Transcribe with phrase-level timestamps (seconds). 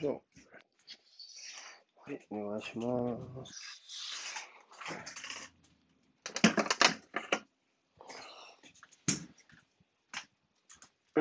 [0.00, 0.12] どう
[2.06, 3.68] はい、お願いします。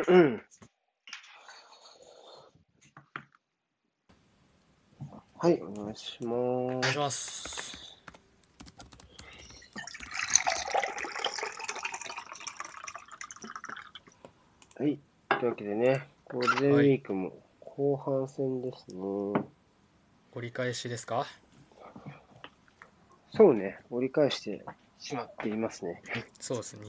[0.07, 0.41] うん。
[5.39, 6.35] はい、お願いします。
[6.35, 7.97] お願いします。
[14.77, 14.99] はい、
[15.29, 17.46] というわけでね、ゴールデンウィークも
[17.77, 18.99] 後半戦ですね。
[20.33, 21.27] 折り返しですか？
[23.35, 24.65] そうね、折り返して
[24.97, 26.01] しまっていますね。
[26.39, 26.87] そうですね。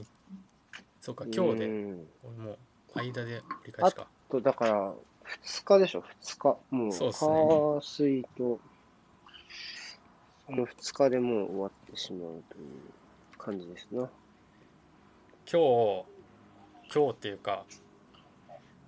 [0.99, 2.07] そうか、今日で、うん
[2.43, 2.57] もう、
[2.95, 4.07] 間で折り返しか。
[4.31, 4.93] と、だから、
[5.43, 6.57] 2日でしょ、2日。
[6.71, 8.59] もう、火水と、
[10.47, 12.67] その2日でもう終わってしまうという
[13.37, 14.09] 感じですな。
[15.45, 16.05] 今日、
[16.91, 17.63] 今日っていうか、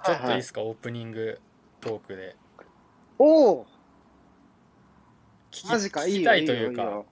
[0.04, 1.40] ちょっといいはいですか、オープニング
[1.82, 2.36] トークで。
[3.20, 3.66] おお
[5.52, 7.04] 聞きマジか、聞いいよ、きたいというか。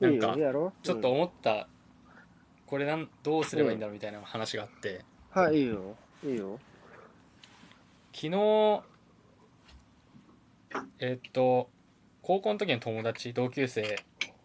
[0.00, 0.36] ないんか
[0.82, 1.68] ちょっと、思った、
[2.66, 6.58] これなんどうすればいいんだろうみたいな話があって、うんはい、いいよ、いいよ。
[8.12, 8.82] 昨日、
[10.98, 11.70] えっと、
[12.22, 13.96] 高校の時の友達、同級生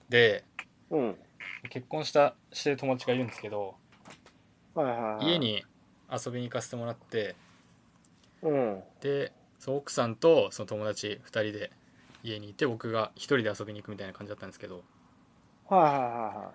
[0.07, 0.45] で、
[0.89, 1.15] うん。
[1.69, 3.75] 結婚した、してる友達がいるんですけど、
[4.75, 5.25] はいはいはい。
[5.33, 5.39] 家。
[5.39, 5.63] に
[6.11, 7.35] 遊びに行かせてもらって、
[8.41, 8.83] うん。
[9.01, 11.71] でその奥さんとその友達2人で
[12.23, 14.83] 家にいて僕が1人で遊びに行くみたいな感じだったんですけど
[15.69, 16.51] はいはいは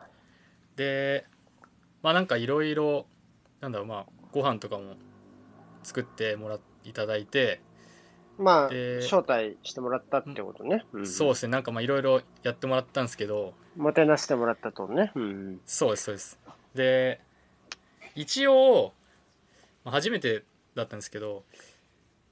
[0.76, 1.24] で
[2.02, 3.06] まあなんかいろいろ
[3.60, 4.94] なんだろうまあご飯とかも
[5.82, 7.60] 作ってもらいただいて、
[8.38, 8.42] い。
[8.42, 10.84] まあ、で招待してもらったってことね。
[10.96, 15.12] んそうですねなんかまあいろいろやってもらったんですけどもてなしてもらったとね。
[15.14, 15.60] うん。
[15.64, 16.38] そうですそうです
[16.74, 17.20] で
[18.14, 18.92] 一応、
[19.84, 21.44] まあ、初めてだったんですけど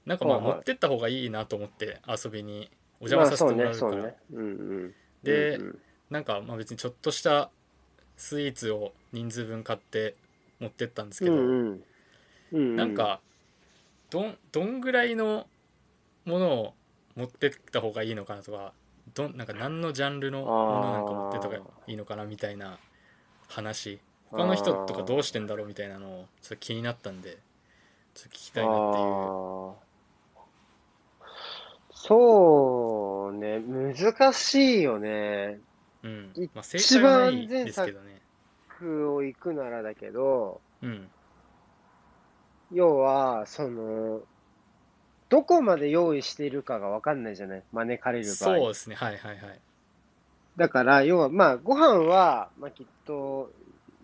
[0.05, 4.15] なんかまあ持ってった方がいいなと思って遊びにお邪魔させてもらうから、まあそうね、そうね。
[4.33, 4.49] うんう
[4.87, 4.95] ん。
[5.23, 5.79] で、うんうん。
[6.09, 7.49] なんかまあ別にちょっとした
[8.17, 10.15] スイーツを人数分買って
[10.59, 11.83] 持ってったんですけど、うんうん。
[12.53, 13.19] うん、なんか
[14.09, 15.47] どんどんぐらいの
[16.25, 16.73] ものを
[17.15, 18.73] 持ってった方がいいのかなとか
[19.13, 22.77] どんなんか何のジャンルのものなんか持ってった方がいいのかなみたいな
[23.47, 23.99] 話。
[24.31, 27.37] 他の人とかどうしてんだろうみたいなのをちょっと気になったんで
[28.13, 29.84] ちょっと聞きたいなっていう
[32.07, 33.59] そうね。
[33.59, 35.59] 難しいよね。
[36.03, 36.31] うん。
[36.35, 38.21] 一番ですけどね。
[38.77, 41.09] 区を行くならだけどうん。
[42.71, 44.21] 要はその
[45.29, 47.63] どこまで用意しているかが分かんないじゃない？
[47.73, 48.35] 招かれる場合。
[48.35, 48.95] そうですね。
[48.95, 49.59] はいはいはい。
[50.57, 53.51] だから、要は、まあ、ご飯は、まあ、きっと、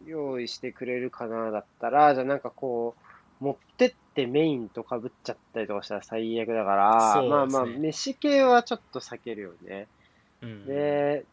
[0.05, 3.00] 用意してくれるかな、だったら、じゃあなんかこう、
[3.41, 7.27] 持ってってメインと被っちゃったりとかしたら最悪だから、ね。
[7.27, 9.87] まあまあ、飯系はちょっと避けるよね。
[10.43, 10.65] うん。
[10.67, 11.25] で、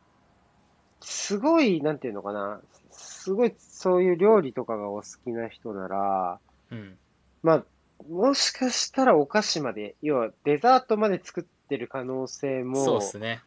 [1.02, 2.60] すごい、なんていうのかな、
[2.90, 6.98] すごいそういう料理とかがお好きな人なら、うん。
[7.42, 7.64] まあ、
[8.08, 13.42] もしかしたらお菓子まで、要はデザートまで作ってる可能性そうもですね。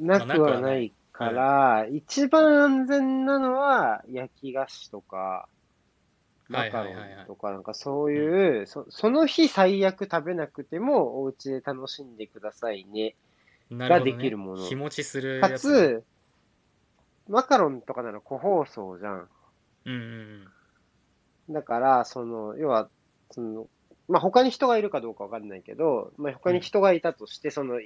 [0.00, 5.53] なくはないから、一番安全なのは焼き菓子とか、はい
[6.48, 6.94] マカロン
[7.26, 13.14] とか、なんかそういう、そその日最悪食べなくてもお家で楽しんでくださいね。
[13.70, 14.64] ができるもの。
[14.64, 15.62] 日持ちするかやつ。
[15.62, 16.04] つ、
[17.28, 19.28] マカロンとかなら個包装じゃん。
[19.86, 20.48] うんうん
[21.50, 22.88] だから、その、要は、
[23.30, 23.66] その、
[24.08, 27.80] まあ、他に人がいるかどうかわかんないけど、まあ、他に人がいたとして、その、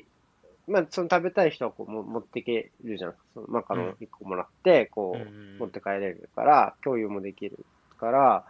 [0.69, 3.15] まあ、その食べたい人はこうも持ってけるじゃん。
[3.35, 7.65] そのマカロン1個もらって、こう持って帰れるから、共有もできる
[7.99, 8.47] から、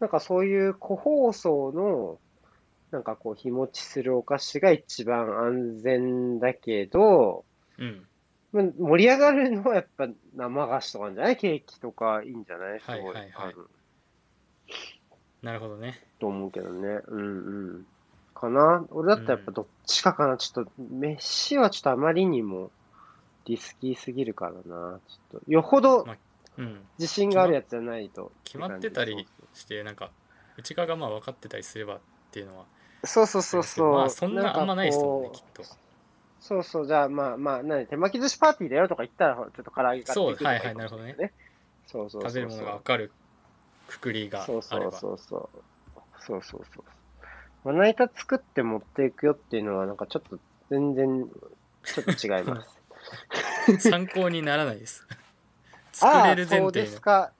[0.00, 2.18] なんかそういう個包装の、
[2.90, 7.44] なんかこう、日持ちするお菓子が一番安全だけど、
[7.78, 8.02] うん
[8.52, 11.36] まあ盛り上がるのはやっぱ生菓子とかじゃない？
[11.36, 12.80] ケーキとかいいんじゃない？
[12.80, 12.96] すごい。
[12.96, 13.54] はいはいはい
[15.40, 16.98] なるほどねと思うけどね。
[17.06, 17.86] うんうん。
[18.34, 18.84] かな？
[18.90, 20.36] 俺だったらやっぱどっちかかな。
[20.36, 22.72] ちょっと、飯はちょっとあまりにも
[23.46, 24.60] リスキーすぎるからな。
[24.60, 26.16] ちょっと、よほどま
[26.60, 28.30] うん自信があるやつじゃないと。
[28.44, 30.10] 決まってたりしてなんか
[30.58, 31.98] 内側がまあ分かってたりすればっ
[32.30, 32.64] ていうのは
[33.04, 33.92] そうそうそうそう。
[33.92, 35.62] まあそんなあんまないですもんねきっと
[36.40, 41.32] そうそう、じゃあまあまあ、何手巻き寿司パーティーだよとか言ったら、ちょっと唐揚げ買ってそうはいはいなるね。
[41.86, 42.30] そうそうそうそう。
[42.30, 43.12] 食べるものが分かる
[43.88, 45.62] くくりがそうそあればうそうそう。
[46.18, 46.84] そうそうそう。
[47.64, 50.38] まな板作って持っていくよっていうのは、なんかちょっと
[50.70, 51.28] 全然、
[51.84, 52.80] ちょっと違います。
[53.90, 55.14] 参考にならないですあ
[56.00, 57.32] 作れる前あそうですか。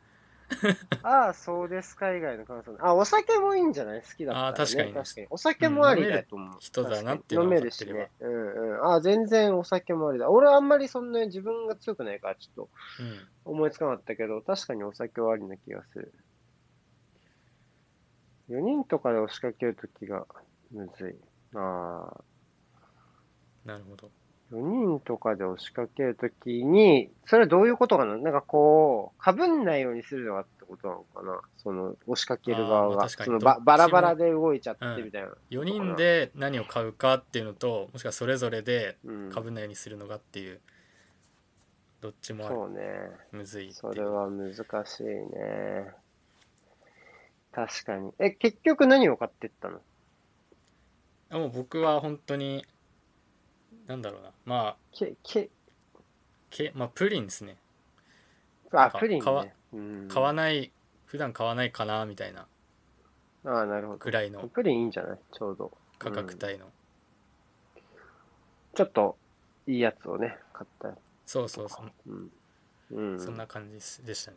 [1.02, 2.76] ああ、そうですか以外の感想。
[2.80, 4.02] あ、お酒もいいんじゃない？
[4.02, 4.48] 好きだったら、ね。
[4.48, 5.26] あ確かに確かに。
[5.30, 6.56] お酒もありだと思う。
[6.58, 8.10] 人だなっていうの飲はめるしね。
[8.20, 8.92] うんうん。
[8.94, 10.28] あ全然お酒もありだ。
[10.28, 12.70] 俺あんまりそんなに自分が強くないから、ちょっと
[13.00, 16.12] うん思いつかなかったけど、確かにお酒はありな気がする。
[18.48, 20.26] 4人とかで押しかけるときが
[20.72, 21.14] むずい。
[21.56, 22.24] ああ。
[23.64, 24.10] なるほど
[24.52, 28.16] 4人とかで押しかけるときに、それはどういうことかな？
[28.16, 31.40] なんかこう、かぶんないようにするのがってことなのかな？
[31.58, 33.08] その、押しかける側が。
[33.08, 35.28] そのばバラバラで動いちゃってみたいな。
[35.50, 39.30] 4人で何を買うかっていうのともしくはそれぞれでうん。
[39.30, 40.60] かぶんないようにするのがっていう
[42.00, 42.80] どっちもあるそうね。
[43.30, 44.54] むずいそれは難
[44.86, 45.90] しいね。
[47.52, 48.12] 確かに。
[48.18, 49.80] え、結局何を買ってったの？
[51.30, 52.64] あもう僕は本当に
[53.90, 55.50] なんだろうなまあけ、け、
[56.48, 57.56] け、まあ、プリンですね
[58.70, 59.54] あ、プリン買わね。
[59.72, 60.08] うん。
[60.08, 60.70] 買わない
[61.06, 62.46] 普段買わないかなみたいな
[63.44, 63.98] ああ、なるほど。
[63.98, 65.18] ぐらいのプリンいいんじゃない？
[65.32, 65.72] ちょうど。
[65.98, 66.70] 価格帯の、
[68.74, 69.16] ちょっと、
[69.66, 70.94] いいやつをね、買ったや
[71.26, 72.08] そうそうそつ。
[72.08, 72.30] うん。
[72.92, 73.20] うん。
[73.20, 74.36] そんな感じでしたね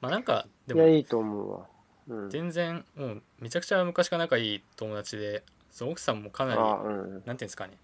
[0.00, 1.66] まあなんかでいや、もいいと思うわ。
[2.08, 2.30] うん。
[2.30, 7.12] 全然もうめちゃくちゃ昔から仲いい友達でその奥さんもかなりあうん。
[7.12, 7.76] なんていうんですかね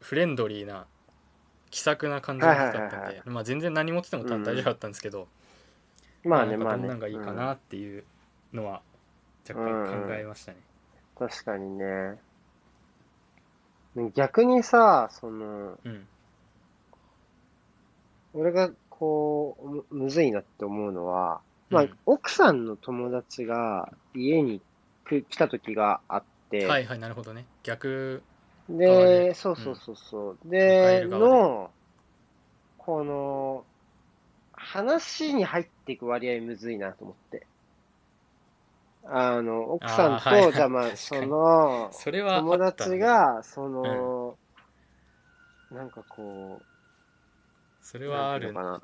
[0.00, 0.86] フレンドリーな
[1.70, 5.28] 気さくな感じだったんでまあ全然何持ってても大丈夫だったんですけど、
[6.24, 6.82] まあね、まあね。
[6.82, 8.04] どんなんがいいかなっていう
[8.52, 8.82] のは
[9.48, 10.58] 若干考えましたね、
[11.20, 11.28] うん。
[11.28, 12.18] 確かにね。
[14.14, 16.06] 逆にさ、その、うん。
[18.34, 21.40] 俺がこう、むむずいなって思うのは、
[21.70, 24.60] まあ、うん奥さんの友達が家に
[25.08, 27.46] 来来た時があって、はいはいなるほどね。
[27.62, 28.22] 逆側
[28.68, 30.38] で、でそうそうそうそう。
[30.48, 31.70] 迎で、の、
[32.76, 33.64] この、
[34.52, 37.46] 話に入っていく割合むずいなと思って。
[39.04, 40.52] あの、奥さんと、はい。
[40.52, 41.28] じゃあまあ、そに。
[41.28, 44.38] の、それはあ友達が、その、
[45.70, 46.66] なんかこう、
[47.80, 48.52] それはある。
[48.52, 48.82] かな。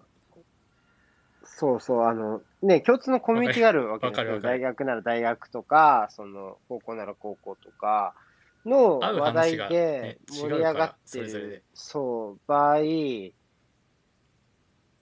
[1.44, 4.40] そうそう、あの、ね、共通のコミュニティがあるわけですよ。
[4.40, 8.14] 大学なら大学とか、その、高校なら高校とか
[8.64, 12.78] の話題でね盛り上がってる、そう、場合、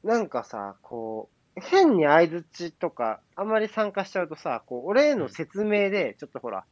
[0.02, 6.64] なんかさ、こう、変に相づちとか、あんまり参加しちゃうとさ、こう、俺への説明で、ちょっとほら、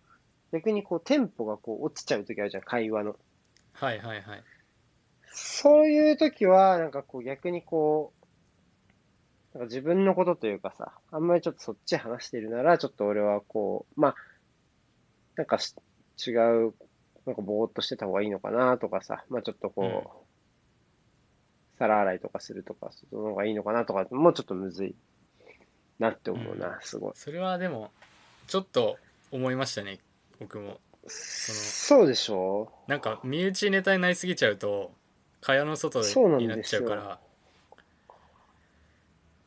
[0.53, 3.17] 逆にこう、テンポがこう、落ちちゃう時あるじゃん、会話の。
[3.73, 4.45] はいはいはい。
[5.31, 8.13] そういう時は、なんかこう逆にこ
[9.55, 14.15] う、なんか自分のことというかさ、あんまりちょっとそっち話してるなら、ちょっと俺はこう、まあ、
[15.37, 15.75] なんかし
[16.27, 16.31] 違
[16.67, 16.75] う、
[17.27, 20.03] なんかぼーっとしてた方がいいのかなとかさ、まあちょっとこう、うん。
[21.79, 24.95] 皿洗いとかするとか、その方がいいのかなとか、もうちょっとむずい
[26.01, 26.75] なって思うな、うん。
[26.81, 27.13] すごい。
[27.15, 27.93] それはでも
[28.49, 28.97] ちょっと
[29.31, 30.01] 思いましたね
[30.41, 30.81] 僕も。
[31.07, 32.71] そうでしょ？
[32.87, 34.93] なんか身内ネタになりすぎちゃうと
[35.41, 36.01] 蚊帳の外
[36.39, 37.21] になっちゃうから。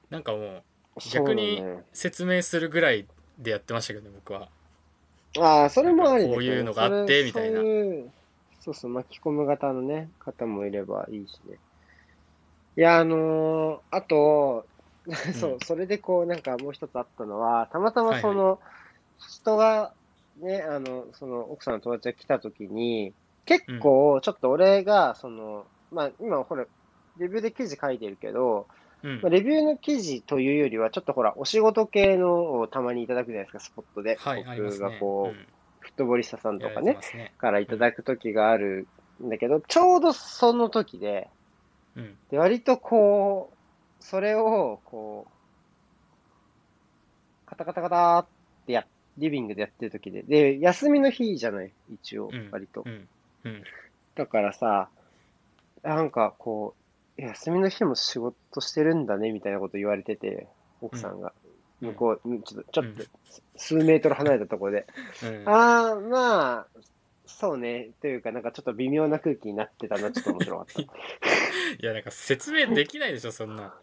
[0.10, 0.64] なんかもう
[1.00, 3.06] そう逆にね説明するぐらい
[3.38, 4.50] でやってましたけどね僕は
[5.40, 7.60] ああ、それもありだけどこういうのがあってみたいな。
[7.60, 8.14] そういう
[8.60, 11.60] そうそう、巻き込む型のね、方もいればいいしね。
[12.78, 14.70] いや、あのーあと、
[15.34, 18.60] そう、それでこう、なんかもう一つあったのは、たまたまその、
[19.20, 19.96] 人が、
[20.38, 23.16] ね、あの、その、奥さんの友達が来た時に、
[23.46, 26.66] 結構、ちょっと俺が、その、まあ、今、ほら、
[27.18, 28.68] レビューで記事書いてるけど、
[29.04, 29.22] うん。
[29.22, 34.18] まあ、レビューの記事というよりは、ちょっとほら、お仕事系のをたまにいただくじゃないですか、スポットで。
[34.18, 35.48] はい僕がこう、うん。
[35.80, 37.34] フットボリスタさんとやからねね。
[37.38, 38.88] からいただく時がある
[39.24, 41.30] んだけど、ちょうどその時で、
[41.96, 42.18] うん。
[42.30, 45.32] で割とこう、それを、こう、
[47.46, 48.28] カタカタカタっ
[48.66, 48.86] てや、
[49.18, 52.84] リビングでやってる時で、で、休みの日じゃない、一応うん、割と。
[52.86, 52.90] う。
[52.90, 53.10] ん。
[53.44, 53.64] うん。
[54.16, 54.90] だからさ、
[55.84, 56.81] なんかこう、
[57.18, 60.48] 休みの日も仕事してるんだね、みたいなこと言われてて、
[60.82, 61.28] 奥さんが。
[61.28, 61.52] うん
[61.82, 63.08] 向こう、ちょっと、ちょっとうん、
[63.58, 64.88] 数メートル離れたところで。
[65.24, 66.68] うんああ、まあ、
[67.26, 67.90] そうね。
[68.02, 70.82] というか、なんかちょっと微妙な空気になってたな、ちょっと面白かった。
[70.84, 70.88] い
[71.80, 73.74] やなんか説明できないでしょそんな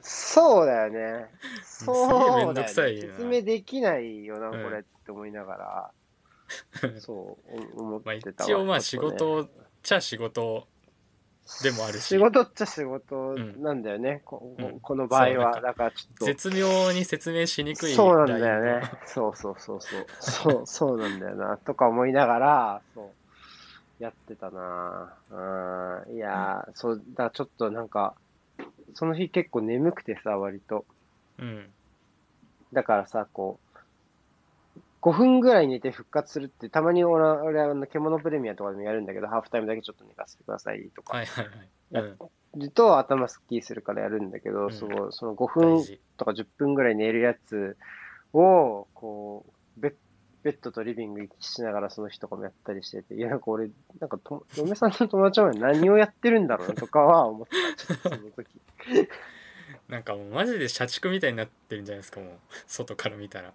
[0.00, 1.26] そうだよね。
[1.62, 2.66] そうだよね。
[2.66, 5.92] 説明できないよな、うんこれって思いなが
[6.82, 8.50] ら、そう、お思っまあてたわ。
[8.50, 9.50] 一応まあ仕事っ
[9.82, 10.66] ちゃ仕事
[11.62, 15.32] でもあるし仕事っちゃ仕事んなんだよね、こうんこの場合は。
[15.32, 16.24] そうなんかだからちょっと。
[16.26, 18.88] 絶妙に説明しにくいそうなんだよね。
[19.06, 20.06] そうそうそうそう。
[20.20, 21.56] そう、そうなんだよな。
[21.58, 23.14] とか思いながら、そ
[24.00, 26.16] う、やってたなうん。
[26.16, 28.14] いやー、そう、だからちょっとなんか、
[28.94, 30.86] その日結構眠くてさ、割と。
[31.38, 31.70] うん
[32.72, 33.73] だからさ、こう、
[35.04, 42.04] 5分ぐらい寝て復活するって、たまに俺は、俺はあの獣プレミアとかでもやるんだけど、ハーフタイムだけちょっと寝かせてくださいとか、はいはいはい。
[42.04, 42.60] うん。
[42.60, 46.00] ると頭すっきりするからやるんだけど、うんそのその5大分事。
[46.16, 47.76] とか10分ぐらい寝るやつ
[48.32, 49.44] を、こ
[49.76, 49.94] う、ベッ
[50.42, 53.68] ベッドとリビング行きしながらその日とかもやったりしてて、いや、なんか俺、
[54.00, 57.46] なんかと、 嫁さんの友達は何をやってるんだろうなとかは思っ
[57.76, 58.58] た、その時。
[59.88, 62.30] なんかもうマジで社畜みたいになってるんじゃないですか、もう。
[62.66, 63.52] 外から見たら。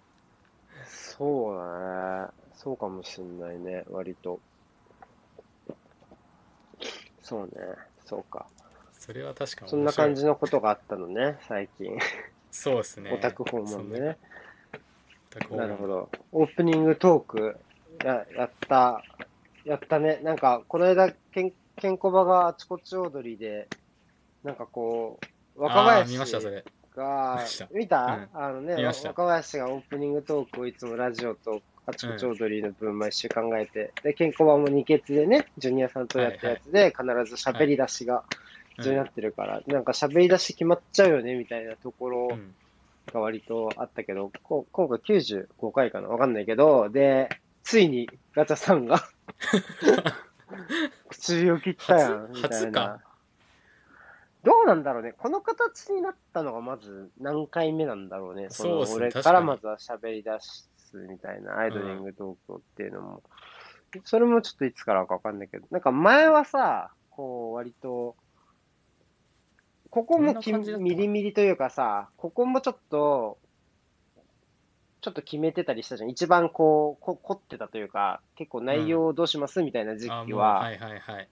[1.20, 2.28] そうだね。
[2.54, 4.40] そうかもしんないね、割と。
[7.20, 7.50] そうね、
[8.06, 8.46] そうか。
[8.98, 10.30] それは確かにそんな感じの。
[10.30, 11.98] のことがあったのね、最近。
[12.50, 13.12] そうですね。
[13.12, 14.16] オタク訪問でね。
[15.50, 16.10] なるほど。
[16.32, 17.56] オープニングトーク
[18.02, 19.02] ややった、
[19.66, 20.20] やったね。
[20.22, 23.68] なんか、この間、けん、けんこばがあちこち踊りで、
[24.42, 25.20] なんかこ
[25.54, 26.64] う、若ああ見ました、それ。
[27.00, 38.24] が見た、見た、あのね、若林がオープニングトークをいつもラジオとあちこち踊りの分毎週考えて、で、ケンコバも二欠でね、ジュニアさんとやったやつで、必ず喋り出しが
[38.76, 42.54] 必要になってるから、なんか喋り出し決まっちゃうよね、みたいなところうん。
[43.12, 47.28] が割とあったけど、こ今回95回かなわかんないけど、で、
[47.64, 49.02] ついにガチャさんが
[51.08, 53.00] 口を切ったやん、初みたいな。
[54.42, 55.12] どうなんだろうね。
[55.12, 58.48] この形になったのがまず何回目なんだろうね。
[58.50, 60.70] その俺からにまずは喋り出す
[61.08, 63.22] みたいな、アイドリングトークっていうのも。
[64.04, 68.16] それもちょっといつからかわかんないけど、なんか前はさ、こう割と、
[69.90, 73.38] ここもきどんな感じだったミリミリというかさ、ここもちょっと、
[75.00, 76.10] ちょっと決めてたりしたじゃん。
[76.10, 81.28] 一番こう、こ凝ってたというか、結構内容どうしますみたいな時あ期は、はいはいはい。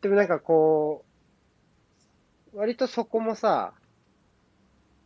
[0.00, 1.13] でもなんかこう、
[2.54, 3.72] 割とそこもさ、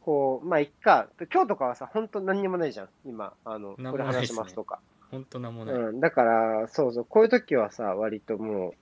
[0.02, 1.08] こう、まあ、いっか。
[1.32, 2.88] 今日とかはさ、本当何にもないじゃん。
[3.04, 4.80] 今、あの、なんこれ話しますとか。
[5.10, 5.74] ほんとなんもない。
[5.74, 6.00] うん。
[6.00, 8.74] だから、そうそう、こういう時はさ、割とも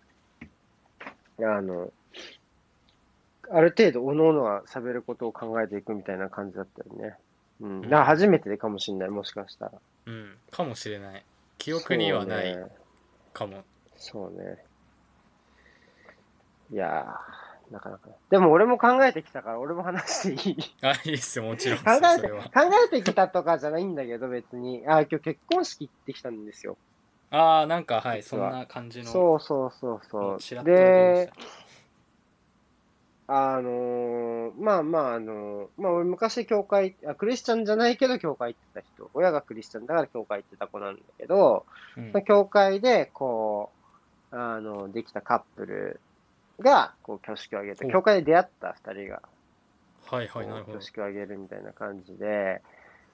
[1.39, 1.93] う、あの、
[3.51, 7.17] ある程度、おのおのが喋ることを考えていくみたいな感じだったよね。
[7.61, 7.83] うん。
[7.83, 9.73] だから初めてでかもしんない、もしかしたら。
[10.07, 10.37] うん。
[10.51, 11.25] かもしれない。
[11.59, 12.71] 記憶にはないそうね。
[13.33, 13.65] かも。
[13.97, 14.59] そうね。
[16.73, 18.09] いやー、なかなか。
[18.31, 20.57] でも俺も考えてきたから、俺も話していい？
[20.83, 21.79] あ、いいっすよ、もちろん。
[21.79, 22.29] 考えて。
[22.29, 22.41] 考
[22.87, 24.85] えてきたとかじゃないんだけど、別に。
[24.87, 26.77] あ、今日結婚式行ってきたんですよ。
[27.31, 29.07] ああ、なんか、はい、そんな感じの。
[29.07, 30.65] そうそうそうそう。
[30.65, 31.31] で
[33.29, 42.01] あのーまあまあ、あのーまあ俺昔教会あ、クリスチャンじゃないけど教会行ってた人、親がクリスチャンだから教会行ってた子なんだけど、た。
[42.01, 43.73] うん教会で、こ
[44.31, 46.01] う、あの、できたカップル
[46.61, 49.23] が、こう、挙式を挙げて、お教会で出会った二人が、
[50.07, 50.83] はいはい、なるほど挙。
[50.83, 52.63] 式を挙げるみたいな感じで、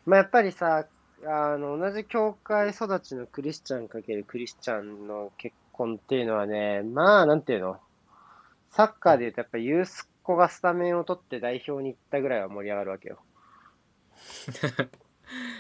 [0.07, 0.87] まあやっぱりさ、
[1.25, 7.81] あの、同じ教会育ちのクリスチャンかけるクリスチャンの結婚っていうのはね、まあ、なんていうの？
[8.71, 13.19] サッカーで言うとやっぱユースコがスタメンを取って代表に行ったぐらいは盛り上がるわけよ。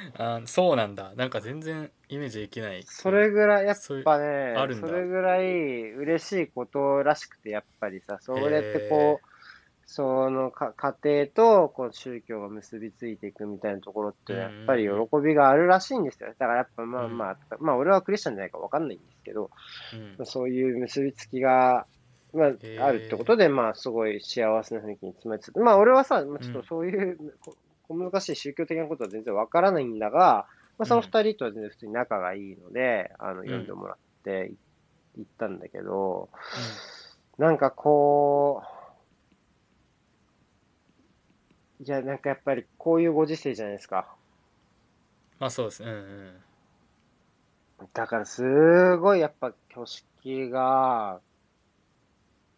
[0.19, 1.15] あーそうなんだ。
[1.15, 2.83] なんか全然イメージできない。
[2.85, 4.89] それぐらい、やっぱねあるん、だ。
[4.89, 9.27] それぐらい嬉しいことらしくて、やっぱりさ、それってこう、
[9.85, 14.91] そのか家庭とこう宗教が結びついていくみたいなところって、やっぱり喜
[15.23, 16.29] びがあるらしいんですよ。
[16.31, 19.51] だからやっぱまあまあ、まあ俺はクリスチャンじゃないかわかんないんですけど、
[20.19, 20.27] うん。
[20.27, 21.87] そういう結びつきが、
[22.33, 27.19] まあ、あるってことで、まあすごい幸せな雰囲気に詰めつつ、まあ俺はさ、まあちょっとそういう、
[27.93, 30.47] ここ難しい宗教的なことは全然わからないんだが、
[30.79, 34.53] まあその二人とは全然普通に仲がいいので、あの、読んでもらって
[35.19, 36.31] 行ったんだけど、
[37.39, 38.63] なんかこ
[41.81, 44.09] う、いや、なんかやっぱりこういうご時世じゃないですか。
[45.39, 45.83] まあそうです。
[45.83, 46.33] うんうん。
[47.93, 51.21] だからすごいやっぱ挙式が、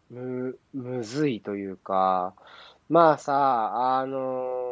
[0.09, 2.35] む、むずいというか、
[2.87, 4.64] まあさ、あの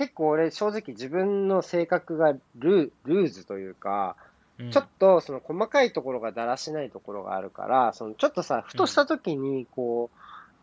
[0.00, 4.16] 結構俺正直自分の性格がルルーズというか、
[4.58, 10.10] うんちょっとその細かいところがだらしないところがあるから、そのちょっとさ、ふとした時にこ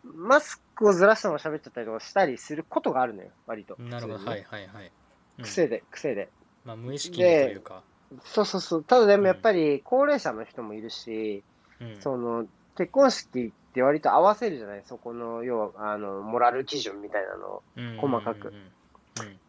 [0.04, 3.76] う、マスクをずらしたまま喋っちゃったりとかしたりすることがあるのよ、割と。
[3.80, 4.92] なるほど、はいはいはい。
[5.38, 6.28] うん癖で、癖で。
[6.64, 7.82] まあ無意識にというか。
[8.24, 8.84] そうそうそう。
[8.84, 11.42] ただでもやっぱり高齢者の人もいるし、
[11.80, 17.62] うんその結婚式って割と合わせるじゃないそこの、要は、あの、モラル基準みたいなのを。
[17.76, 18.72] うん細かくうんうんうん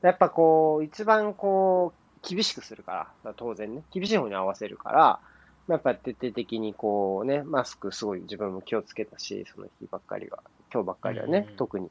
[0.02, 5.20] やっぱこう、一番こう、厳しくするから、当然ね、厳しい方に合わせるから、
[5.68, 10.40] やっぱ徹底的にこうね、マスクすごい自分も気をつけたし、その日ばっかりは、
[10.74, 11.90] 今日ばっかりはね、うん特に。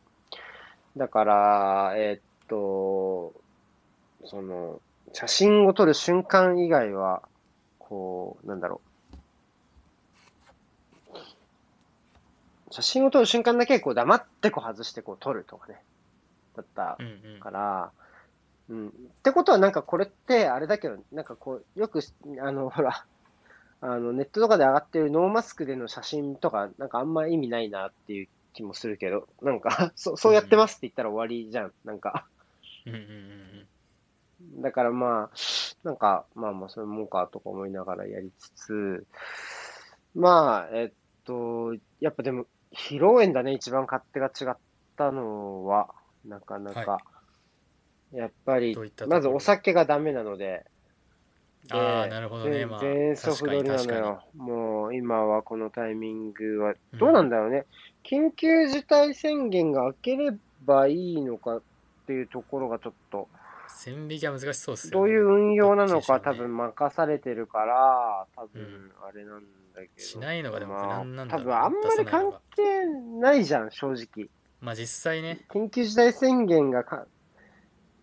[0.96, 3.32] だから、えーっと、
[4.24, 4.80] その、
[5.12, 7.22] 写真を撮る瞬間以外は、
[7.78, 8.88] こう、なんだろう。
[12.70, 15.80] 写真を撮る瞬間だけ、こう、黙ってこう外してこう撮るとかね。
[16.58, 17.92] だったうんうんから、
[18.68, 18.88] うん。
[18.88, 18.90] っ
[19.22, 22.00] てことはなんかこれって、あれだけど、なんかこう、よく、
[22.40, 23.06] あの、ほら、
[23.80, 31.72] あの、ネットとかで上がってるノーマスクでの写真とか、なんかあんま意味ないなっていう気もするけど、なんか、 そそうやってますって言ったら終わりじゃん。
[31.84, 32.26] なんか。
[32.86, 33.68] うんうんうん
[34.40, 35.36] だからまあ、
[35.82, 39.06] なんか、まあまあ、そういうもんかとか思いながらやりつつ、
[40.14, 40.92] まあ、えっ
[41.24, 44.56] と、やっぱでも、披露宴だね、一番勝手が違っ
[44.96, 45.88] たのは、
[46.28, 46.98] なかなか。
[48.12, 50.64] やっぱりまずお酒がダメなので、
[51.66, 52.58] でああなるほどね。
[52.60, 54.24] 全まあ全速確かに取りなの確かよ。
[54.34, 57.66] もう今はこのタイミングは、うんどうなんだろうね。
[58.04, 60.32] 緊急事態宣言が明けれ
[60.64, 61.62] ばいいのかっ
[62.06, 63.28] ていうところがちょっと、
[63.68, 64.92] 線引きは難しそうですよね。
[64.92, 66.38] どういう運用なのかね。
[66.38, 68.92] 分任されてるから、多分うん。
[69.06, 69.42] あれなん
[69.74, 69.92] だけど。
[69.98, 72.86] しないのがでも無難なんだろう多分あんまり関係
[73.20, 74.30] ないじゃん、正直。
[74.60, 77.06] まあ実際ね緊急事態宣言がか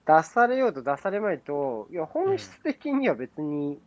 [0.05, 3.79] 出されようと出されまいと、いや、本質的には別に、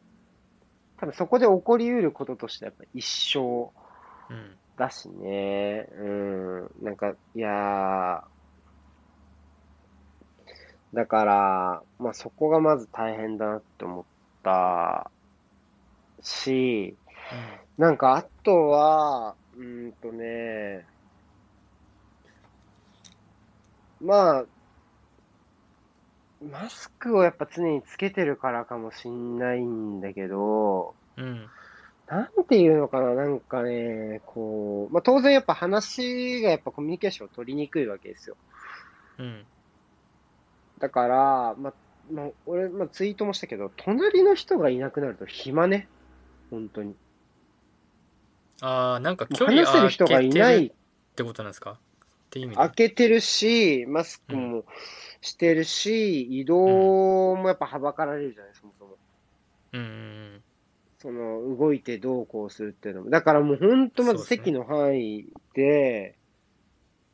[0.98, 3.70] 多分そこで起こりうることとしてやっぱ一生
[4.28, 5.87] うんだしね。
[5.96, 6.70] うん。
[6.82, 14.04] なんか、いやーだから、まあそこがまず大変だなって思っ
[14.42, 15.10] た
[16.20, 16.96] し、
[17.76, 20.84] なんかあとは、うーんとね、
[24.00, 24.45] まあ、
[26.45, 31.47] マスクをやっぱ常につけてるからかもしんないんだけど、うんうん
[32.11, 38.37] なんていうのかな、なんかね、こう、まあ当然やっぱ話がやっぱコミュニケーションを取りにくいわけですよ。
[39.19, 39.45] うん
[40.78, 41.75] だから、まあ、
[42.11, 45.87] まあ、俺、まあツイートもしたけど、隣の人がいなくなると暇ね。
[46.50, 46.95] 本当に。
[48.63, 50.73] ああなんか距離話せる人がいないっ
[51.15, 51.78] てことなんですか？
[52.28, 54.64] っていう意味で開けてるし、マスクも
[55.23, 58.97] してるし、移動もやっぱはばかられるじゃない、そもそも。
[59.73, 60.43] うんうん
[60.99, 63.10] その、動いてどうこうするっていうのも。
[63.10, 66.17] だからもう本当まず席の範囲で、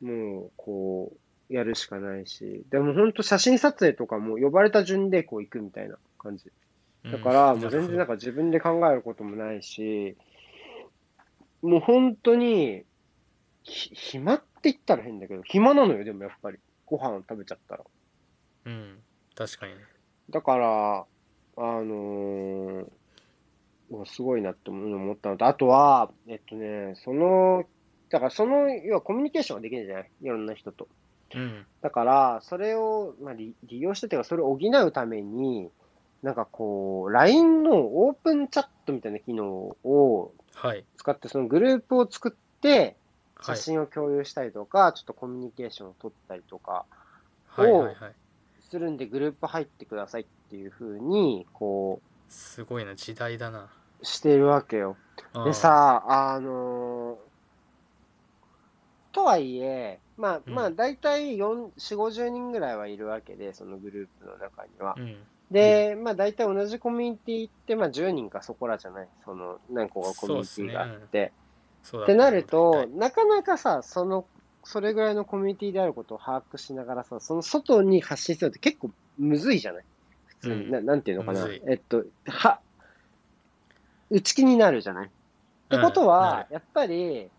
[0.01, 1.13] もう、こ
[1.49, 2.63] う、やるしかないし。
[2.71, 6.45] でも本当写真撮影とかも呼ばれた順でこう行くみたいな感じ。
[7.03, 10.17] うんだから、もう全然なんか自分で考えることもないし、
[11.61, 12.83] もう本当に、
[13.61, 16.57] ひ暇って言ったら変だけど、暇なのよ、でもやっぱり。
[16.85, 17.83] ご飯食べちゃったら。
[18.65, 18.99] うん
[19.35, 19.81] 確かにね
[20.29, 21.05] だから、
[21.57, 22.87] あのー
[24.05, 27.63] すごいなって思ったのと、あとは、えっとね、その、
[28.09, 30.87] だからその、要はコミュニケーションができるじゃないいろんな人と。
[31.35, 35.69] うんだから、それを、まあ、利利用してというか、それを補うために、
[36.23, 37.75] なんかこう、LINE の
[38.07, 42.95] オープンチャットみたいな機能をはい使って、そのグループを作って、はい
[43.41, 46.85] 写真を共有したりとか、ちょっとコミュニケーションを取ったりとか
[47.47, 47.95] はいはいはい
[48.69, 53.69] するんで、グループ入ってくださいっていう風に、こすごいな時代だな
[54.01, 54.97] う、してるわけよ。
[55.45, 57.25] でさ、あのー
[59.13, 64.95] とはいえ、まあ、うんまあ、大体4、4、50人ぐらいはいるわけで、そのグループの中には。
[64.97, 65.17] うん
[65.51, 69.07] で、まあ、大体同じコミュニティって、まあ、10人かそこらじゃない？
[69.23, 71.31] その、何個かコミュニティがあって。
[71.85, 74.25] そうだってなる大と体、なかなかさ、その、
[74.63, 79.83] それぐらいのコミュニティであることを把握しながらさ、その外に発信するって結構むずいじゃない？
[80.25, 80.55] 普通に。
[80.55, 80.71] うん。
[80.71, 81.47] ななんていうのかな？
[81.69, 82.59] えっと、は、
[84.09, 85.07] 打ち気になるじゃない？
[85.07, 85.09] っ
[85.69, 86.07] てことうん。
[86.07, 87.29] やっぱり、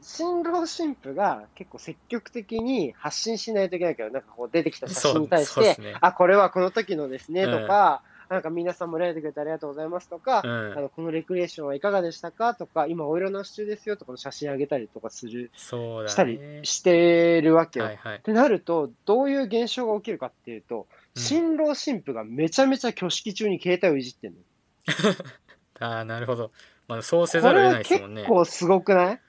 [0.00, 5.94] 新郎新婦が結構積極的に発信しないといけないけど、なんかこう出てきた写真に対して、ね。
[6.00, 17.86] あ、これはこの時のですね、とか、なんか皆さん盛り上げてくれてありがとうございますとか、うんあのこのレクリエーションはいかがでしたかとか、今お色直し中ですよとかの写真あげたりとかする、そうしたりしてるわけよ。
[17.86, 24.38] はいはいってなると、どういう現象が起きるかっていうと、うん新郎新婦がめちゃめちゃ挙式中に携帯をいじってんの。
[25.80, 26.50] ああなるほど
[26.88, 29.20] まあそうせざるを得ないですもんね結構すごくない？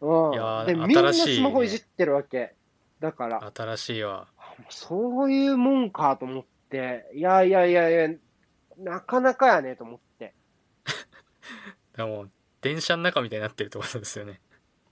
[0.00, 0.32] うん。
[0.34, 2.54] いやーで、みんなスマホいじってるわけ。
[2.98, 4.26] だから、新しいわ
[4.70, 8.16] そういうもんかと思って、いやいやいやいや、
[8.78, 10.34] なかなかやねと思って。
[11.96, 12.26] で も
[12.60, 14.40] 電車の中みたいになってるってことですよね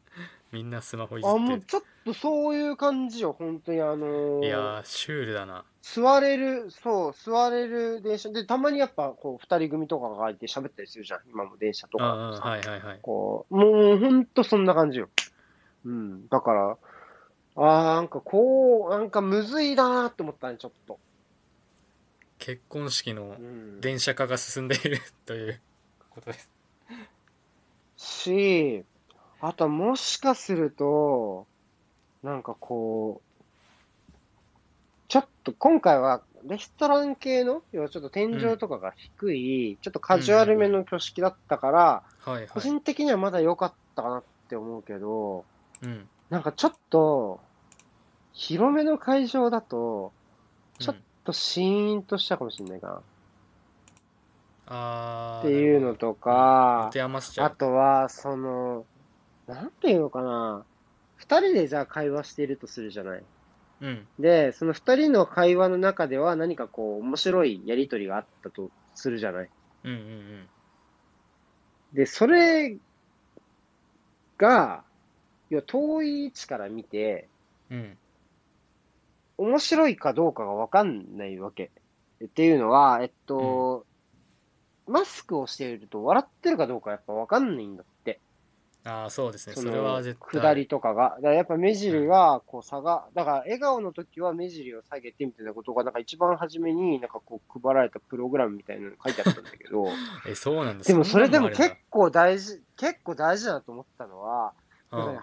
[0.53, 12.49] みんなスマホいじあ、ってもうちょっとそういう感じよ、本当にあのいやーシュールだな座れる、そう、座れる電車で、たまにやっぱ、こう、二人組とかがいて喋ったりするじゃん、今も電車とかさ。
[12.49, 15.11] はいはいはいこう、もう、ほんとそんな感じよ。
[15.85, 16.27] うん。
[16.29, 16.79] だから、
[17.57, 20.99] ああ、なんかこう、なんかむずいなーって思ったね、ちょっと。
[22.45, 23.81] 結婚式のうん。
[23.81, 25.61] 電車化が進んでいるという。
[26.11, 26.51] ことです。
[27.97, 28.85] し、
[29.41, 31.47] あとはもしかすると、
[32.23, 34.13] なんかこう、
[35.09, 42.49] ちょっと今回はレストラン系の、要はちょっと天井とかが低い、ちょっとカジュアルめの挙式だったから、はいはい。
[42.49, 45.47] 個人的にはまだ良かったかなって思うけど、
[45.83, 46.07] うん。
[46.29, 47.41] なんかちょっと、
[48.35, 50.13] 広めの会場だと、
[50.79, 53.03] ちょっうんとシーンとしたかもしれないかな。
[54.67, 58.87] あーっていうのとかあうとは、その、
[59.47, 60.65] なんていうのかな。
[61.17, 63.23] 二人でじゃあ会話しているとするじゃない。
[63.81, 69.51] うんで、その二人の会話の中では何かこう、面白いやりとりがあったとするじゃない。
[69.85, 70.49] うんうん
[71.93, 72.77] で、それ
[74.37, 74.83] が、
[75.51, 77.29] いや、遠い位置から見て、
[77.71, 77.99] うんうん
[79.39, 81.71] 面白いかどうかがわかんないわけ。
[82.25, 83.87] っていうのは、えっと、
[84.87, 88.21] マスクをしていると笑ってるかどうかやっぱわかんないんだって。
[88.87, 89.55] ああそうですね。
[89.55, 90.41] そそれはの絶対。
[90.43, 91.17] 下りとかが。
[91.17, 99.87] だからやっぱ目尻はこう差が、だから笑顔の時は目尻を下げてみたいなことが、なんか一番初めになんかこう配られたプログラムみたいなの書いてあったんだけど、
[100.29, 100.89] えそうなんです。
[100.89, 104.53] でもそれでも結構大事、結構大事だなと思ったのは、
[104.91, 105.21] だなん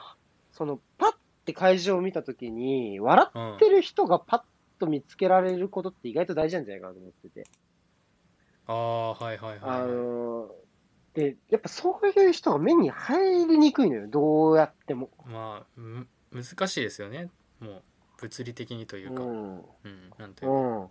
[0.53, 4.41] そのパッて会場を見た時に、笑うんってる人がパッ
[4.79, 7.47] と見つけられることって意外と大事なんじゃないかなと思ってて。
[8.67, 10.47] ああはいはいはいあはいのー
[11.13, 15.09] で、やっぱそういう人が目に入りにくいのよ、どうやっても。
[15.25, 17.83] まあむ難しいですよねもう
[18.21, 19.63] 物理的にというか、うんうん。
[20.17, 20.87] なんというか、うん。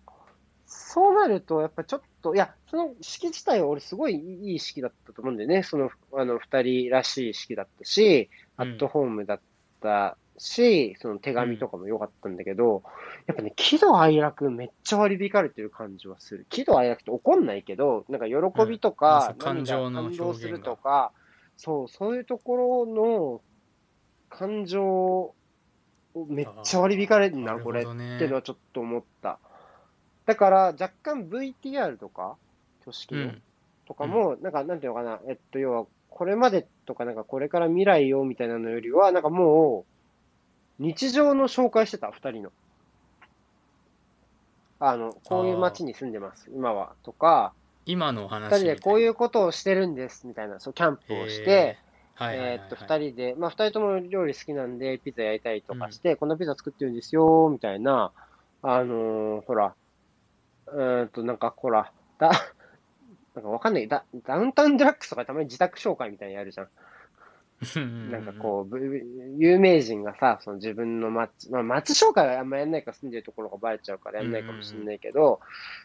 [0.67, 5.63] そうなると、やっぱちょっと、いや、その式自体は俺すごいいい式だったと思うんだよね。
[5.63, 9.41] その、あの、二人らしい式だったし、アットホームだっ
[9.81, 12.83] たし、その手紙とかも良かったんだけど、
[13.27, 16.47] やっぱね、喜怒哀楽めっちゃ割り引かれてる感じはする。
[16.49, 18.35] 喜怒哀楽って怒んないけど、なんか喜
[18.67, 18.95] びとうん。
[18.95, 21.13] か、感情の感動するとか、
[21.59, 23.43] そう、そういうところの
[24.31, 25.35] 感情を
[26.27, 27.85] めっちゃ割り引かれるな、これっ
[28.19, 29.39] てのはちょっと思った。
[30.25, 32.39] だから、若干 VTR とか、
[32.81, 33.43] 挙式の、うん。
[33.87, 39.90] とかも、なんか、なんていうのかな、えっと、要は、これまでとか、なんか、これから未来をみたいなのよりは、なんかもう、
[40.81, 42.51] 日常の紹介してた、二人の。
[44.81, 51.79] あの、こういう街に住んでます、今は、とか、今の二話人でこういううことをしてるんです、みたいな、そう、キャンプをして、
[52.15, 52.53] はいはいはいはい。
[52.53, 56.29] えーっと、二人で、まあ、二人とも料理好きなんで、ピザ焼いたりとかして、こん。
[56.29, 58.13] なピザ作ってるんですよ、みたいな、
[58.63, 59.77] あのーほら、
[60.69, 62.31] うーんと、なんか、ほら、だ、
[63.35, 66.69] なんかわかんない、ダダウンタウンデラックスとかたまに自宅紹介みたいなのやるじゃん。
[68.11, 68.81] なんかこう、ぶ
[69.39, 75.41] 有名人がさ、その自分の街、まあ街紹介はあんまやんないから住んでるところがバレちゃうからやんないかもしれないけど、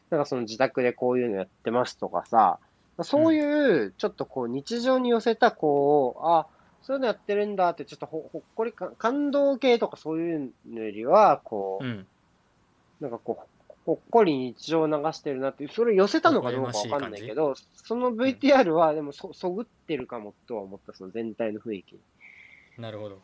[0.10, 2.60] なんかその自宅でこういうのやってますとかさ、
[3.04, 6.48] そういう、ちょっとこう日常に寄せた、こう、あ、
[6.82, 12.08] そういうのやってるんだって、ちょっとほほっこりか、感動系とかそういうのよりは、こう、うん。
[13.02, 13.48] なんかこう、ほっ
[13.86, 21.94] こり日常を流してるなっていう、それを寄せたのかどうかわかんないけど、その VTR はでもそ、そぐってるかもとは思った、その全体の雰囲気。
[21.94, 22.00] に。
[22.80, 23.22] なるほど。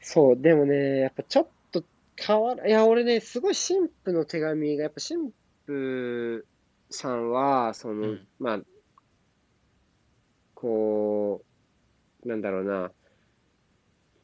[0.00, 1.82] そう、でもね、やっぱちょっと
[2.16, 5.32] 変わら、いや、俺ね、すごい神父の手紙が、やっぱ神
[5.66, 6.44] 父
[6.90, 8.28] さんは、その、うん。
[8.38, 8.60] まあ、
[10.54, 11.42] こ
[12.24, 12.92] う、なんだろうな、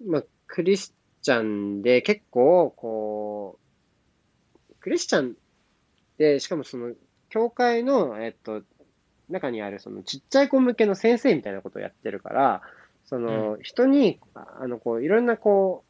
[0.07, 3.60] まあ、クリスチャンで結構、こう、
[4.81, 5.35] クリスチャン
[6.19, 6.95] で、しかもその、
[7.29, 8.63] 教会の、えっと、
[9.29, 12.63] 中にある、その、ちっちゃい子向けの先生みたいなことをやってるから、
[13.07, 15.85] その、人に、ああの、こう、いろんな、こ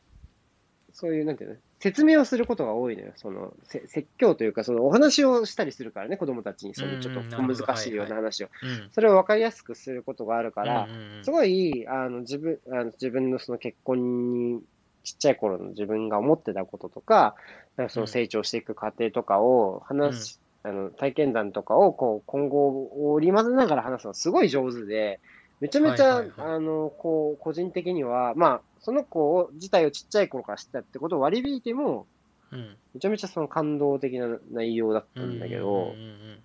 [0.89, 3.13] う、そういう、なんていうの、説明をすることが多いのよ。
[3.17, 8.49] その、せ説教というか、その、お話をしたりするからね、子供たちに、そういうちょっと難しいような話を。
[8.63, 8.91] うん。
[8.93, 10.89] それを分かりやすくすることがあるから、
[11.23, 14.61] すごい、あの、自分、あの自分のその結婚に、
[15.03, 17.35] ちっちゃい頃の自分が思ってたこととか、
[17.77, 25.21] なんかその成長していく過程とかを話し、あの、体験談とかを、こう、今後を織り交ぜながら話すのすごい上手で、
[25.61, 26.55] めちゃめちゃ、はいはいはい。
[26.57, 32.07] あの、こう、個人的には、まあ、その子を自体をちっちゃい頃から知ったってことを割り引いても、
[32.53, 32.77] うん。
[32.95, 36.43] めちゃめちゃその感動的な内容だったんだけど、うんうんうん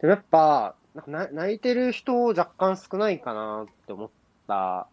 [0.00, 4.10] でもやっぱ、なんかな泣いてる人若干少ないかなって思っ
[4.46, 4.86] た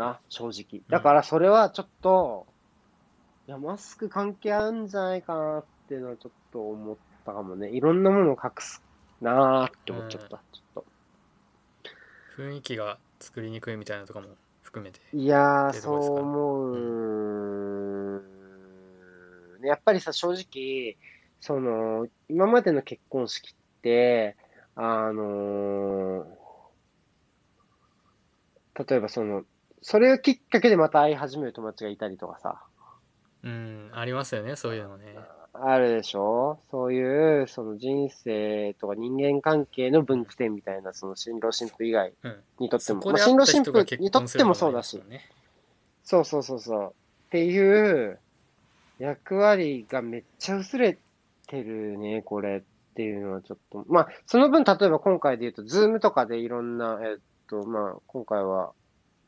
[0.00, 0.82] な、正直。
[0.88, 2.46] だからそれはちょっと、
[3.46, 7.68] いや、マスク関係あるんじゃないかなっていうのはちょっと思ったかもね。
[7.70, 8.82] いろんなものを隠す
[9.20, 10.28] なーって思っちゃった。
[10.28, 10.84] ちょっと。
[12.38, 14.28] 雰囲気が作りにくいみたいなとかも
[14.62, 18.22] 含めていやー、そう思う、
[19.60, 20.96] ねやっぱりさ、正直、
[21.40, 24.36] その、今までの結婚式って、
[24.74, 26.40] あのー
[28.88, 29.42] 例えばその、
[29.82, 32.62] それをきっかけでまた会い始める友達がいたりとかさ、
[33.42, 35.16] うんありますよねそういうのね。
[35.52, 36.60] あるでしょ？
[36.70, 42.36] そういう、その人生とか人間関係の分岐点みたいな、その新郎新婦以外うん。
[42.60, 45.02] にとっても、まあ、そこで新郎新婦にとってもそうだし
[46.04, 46.94] そうそうそうそう。
[47.26, 48.18] っていう
[49.00, 50.96] 役割がめっちゃ薄れ
[51.48, 52.62] てるね、これっ
[52.94, 53.84] ていうのはちょっと。
[53.88, 58.72] まあ、その分、例えば今回で言うと、ズームとかでいろんな、えっと、まあ、今回は、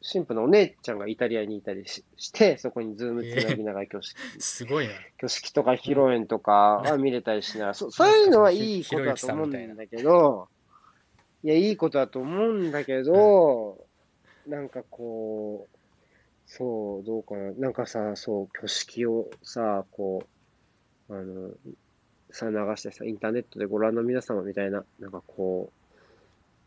[0.02, 4.94] 新婦のお姉ちゃんがイタリアにいたりしして、そこにズームつなぎながら挙式、 すごいな。
[5.16, 10.48] 挙式とか披露宴とか は見れたりしながら、そ そういうのはいいことだと思うんだけど、
[11.44, 13.86] いや、いいことだと思うんだけど、
[14.46, 15.78] なんかこう、
[16.46, 17.52] そう、どうかな。
[17.52, 20.24] なんかさ、そう、挙式をさ、こ
[21.08, 21.50] う、あの、
[22.30, 25.81] さ、流してさ、インターネットでご覧の皆様みたいな、なんかこう、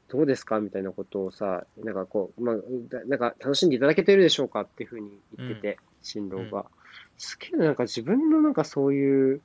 [0.09, 0.59] どうですか？
[0.59, 2.55] みたいなことをさ、なんかこう、まあ、
[2.89, 6.65] だなんか楽しんでいただけてるでしょうかっていうふうに言ってて、新郎が。
[7.17, 9.41] すげえなんか自分のなんかそういう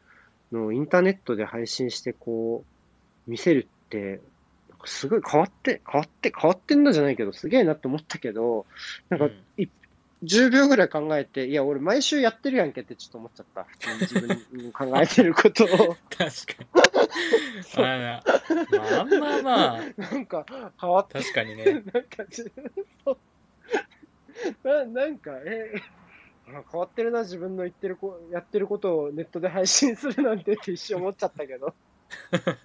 [0.52, 2.64] のをインターネットで配信してこ
[3.26, 4.20] う、見せるって、
[4.84, 8.66] すごい変わって、変わって、変わってんなじゃないけど、すげえなって思ったけど、
[9.08, 9.68] なんかうんい
[10.24, 13.64] 10秒ぐらい考えて、いや、俺毎週やってるやんけってちょっと思っちゃった。
[13.64, 15.68] 普通に自分の考えてることを。
[16.10, 16.89] 確かに
[17.76, 18.22] あら
[18.70, 19.80] まああんままあ。
[19.96, 20.44] なんか
[20.80, 21.64] 変わって、確かにね。
[21.66, 22.70] なんか自分
[23.04, 23.18] そう。
[24.68, 25.74] ななんか、え、
[26.48, 31.74] あ変わってるな、自分の言ってるこ、やってることをネットで配信するなんてって一瞬思っちゃったけど。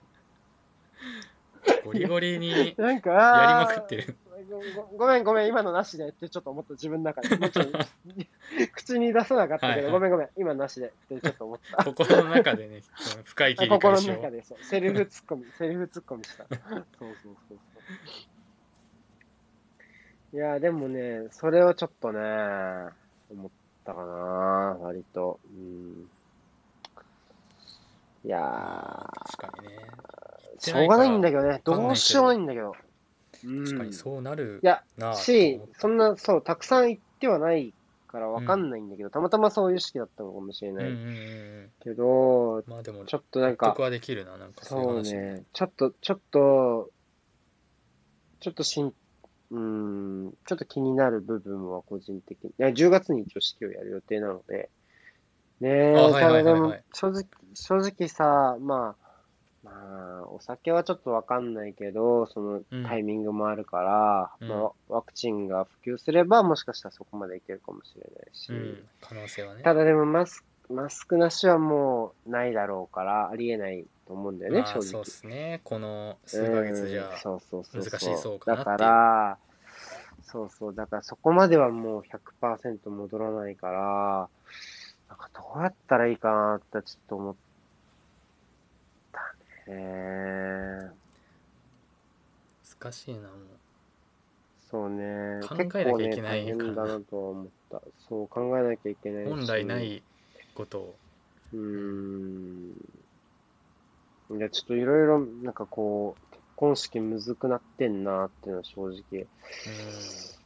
[1.84, 3.68] ゴリゴリになんか、やあー。
[3.70, 4.16] りまくってる
[4.50, 7.36] ごご ごめんごめん、今のなしでってちょっと思った、自分の中で。
[7.36, 7.72] もちろん
[8.74, 11.84] 口に出さなかったけど、はいはいごめんごめん、今なしでってちょっと思った。
[11.84, 16.46] 心の中でね その深い切り心の返しを中でそう、セルフツッコミ、 セルフツッコミした。
[16.48, 17.58] そうそうそうそう。
[20.34, 22.20] いや、でもね、それをちょっとね、
[23.32, 23.52] 思っ
[23.86, 25.40] たかな、割と。
[25.50, 26.10] うん。
[28.26, 29.76] いやー、確かにね
[30.58, 32.76] しょうがないんだけどね、どうしようもないんだけど。
[33.46, 33.64] うん。
[33.66, 37.74] 確かにそうなるいや、なあしと思っ、たそんな、そう、たくさん行ってはない
[38.08, 40.86] からわかんないんだけど、たまたまそういう式だったのかもしれない。
[40.86, 41.72] うんうんうんうん。
[41.82, 46.90] けど、まあでもちょっとなんかはできるななんかそうね、ちょっと、ちょっと、
[48.40, 49.58] ちょっとしん、うー
[50.30, 52.50] ん、ちょっと気になる部分は個人的に。
[52.50, 54.70] いや、10月に一応式をやる予定なので、
[55.60, 59.05] ねえ、あはいはい正直、正直さ、まあ、
[59.66, 62.84] まあ、お酒はちょっとわかんないけど、そのうん。
[62.84, 64.48] タイミングもあるから、うん。
[64.48, 68.88] まあ、ワクチンが普及すれば、もしかしたらそこまでいけるかもしれないし、うん。
[69.02, 69.64] 可能性はね。
[69.64, 74.84] ただでもマスク、マスクなしはもうないだろうから、ありえないと思うんだよね、まあ正直。
[74.84, 75.62] そうですね。
[75.64, 77.84] この数ヶ月じゃうんそうそうそう。
[77.84, 79.38] 難しそうかなだから、
[80.24, 84.30] そうそう、だからそこまではもう100%戻らないから、
[85.10, 87.36] なんかどうやったらいいかなってちょっと思っ
[89.66, 90.92] たね。
[92.82, 93.32] 難しいなもう
[94.72, 95.48] そうね。
[95.48, 97.82] 考えなきゃいけない結構ね、大変だなとは思った。
[98.10, 99.30] そう、考えなきゃいけないし。
[99.30, 100.02] 本来ない
[100.56, 100.96] ことを
[101.54, 101.60] うー
[104.34, 104.38] ん。
[104.38, 109.28] いや、ちょっといろいろ、なんかこう、結婚式むずくなってんなっていうのは正直う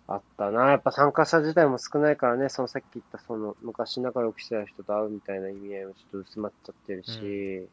[0.07, 0.71] あったな。
[0.71, 7.69] やっぱ参加者自体も少ないからね、そのさっき言ったその昔仲良くしてた人と会うみたいな意味合いもちょっと薄まっちゃってるし、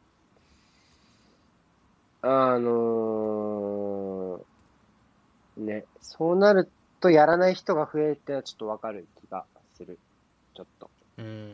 [2.23, 9.45] あのーね、そうなるとやらない人が増えてちょっとわかる気が
[9.77, 9.99] する。
[10.55, 10.91] ちょっと。
[11.23, 11.53] んうん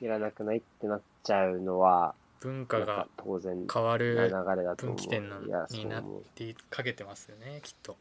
[0.00, 4.30] やらなくないってなっちゃうのは、文化が当然変わな流るれ
[4.64, 4.96] だと思う。
[4.96, 6.04] 分岐点ないや、そうになっ。
[6.34, 7.96] てかけてますよねきっと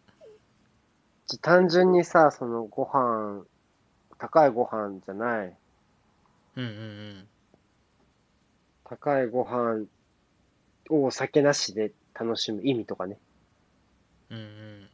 [1.27, 3.45] ち単純にさ、そのご飯、
[4.17, 5.55] 高いご飯じゃない。
[6.55, 6.71] うんうんう
[7.19, 7.27] ん
[8.83, 9.85] 高いご飯
[10.91, 13.17] をお酒なしで楽しむ意味とかね。
[14.29, 14.89] うんうん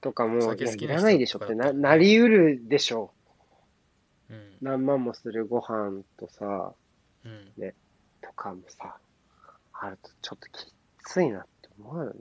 [0.00, 3.12] とかも、いや、お酒好きな人いらないでしょってな、なりうるでしょ。
[4.30, 6.72] うん何万もするご飯とさ、
[7.24, 7.52] うん
[8.22, 8.96] とかもさ、
[9.72, 10.72] あるとちょっとき
[11.04, 12.20] ついなって思うよね。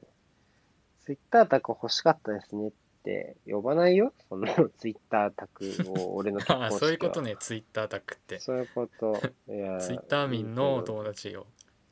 [1.05, 2.71] ツイッタータク欲しかったですねっ
[3.03, 4.11] て呼ばないよ？
[4.27, 6.63] その ツイッタータクを俺の結婚式は。
[6.63, 9.13] ああそういうことねツイッタータックってそういうこと。
[9.53, 11.47] いやツイッター民のお友達を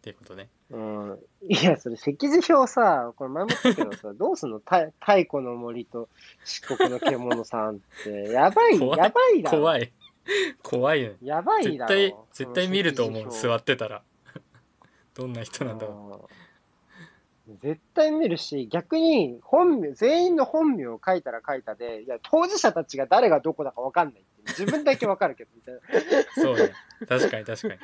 [0.08, 0.50] っっていうことね。
[0.70, 1.20] うん。
[1.50, 4.60] いや、それ、席次表さ、これ前も言ったけどさ、 どうすんの？
[4.60, 6.10] 太太古の森と
[6.46, 8.10] 漆黒の獣さんって。
[8.32, 9.58] やばい、やばいだろ。
[9.60, 9.92] 怖い。
[10.62, 11.18] 怖いよね。
[11.22, 11.90] やばい絶だろ。
[11.90, 14.04] 対、絶対見ると思う、座っってたら。
[15.14, 16.30] どんな人なんだろ
[17.62, 24.24] 絶対見るし、逆に本名、全員の本名を書いたら書いたで、いや、当事者たちが誰がどこだか分かんない。
[24.48, 25.80] 自分だけ分かるけど、みたいな。
[25.80, 25.82] う。
[26.36, 26.74] そうね。
[27.08, 27.80] 確かに確かに。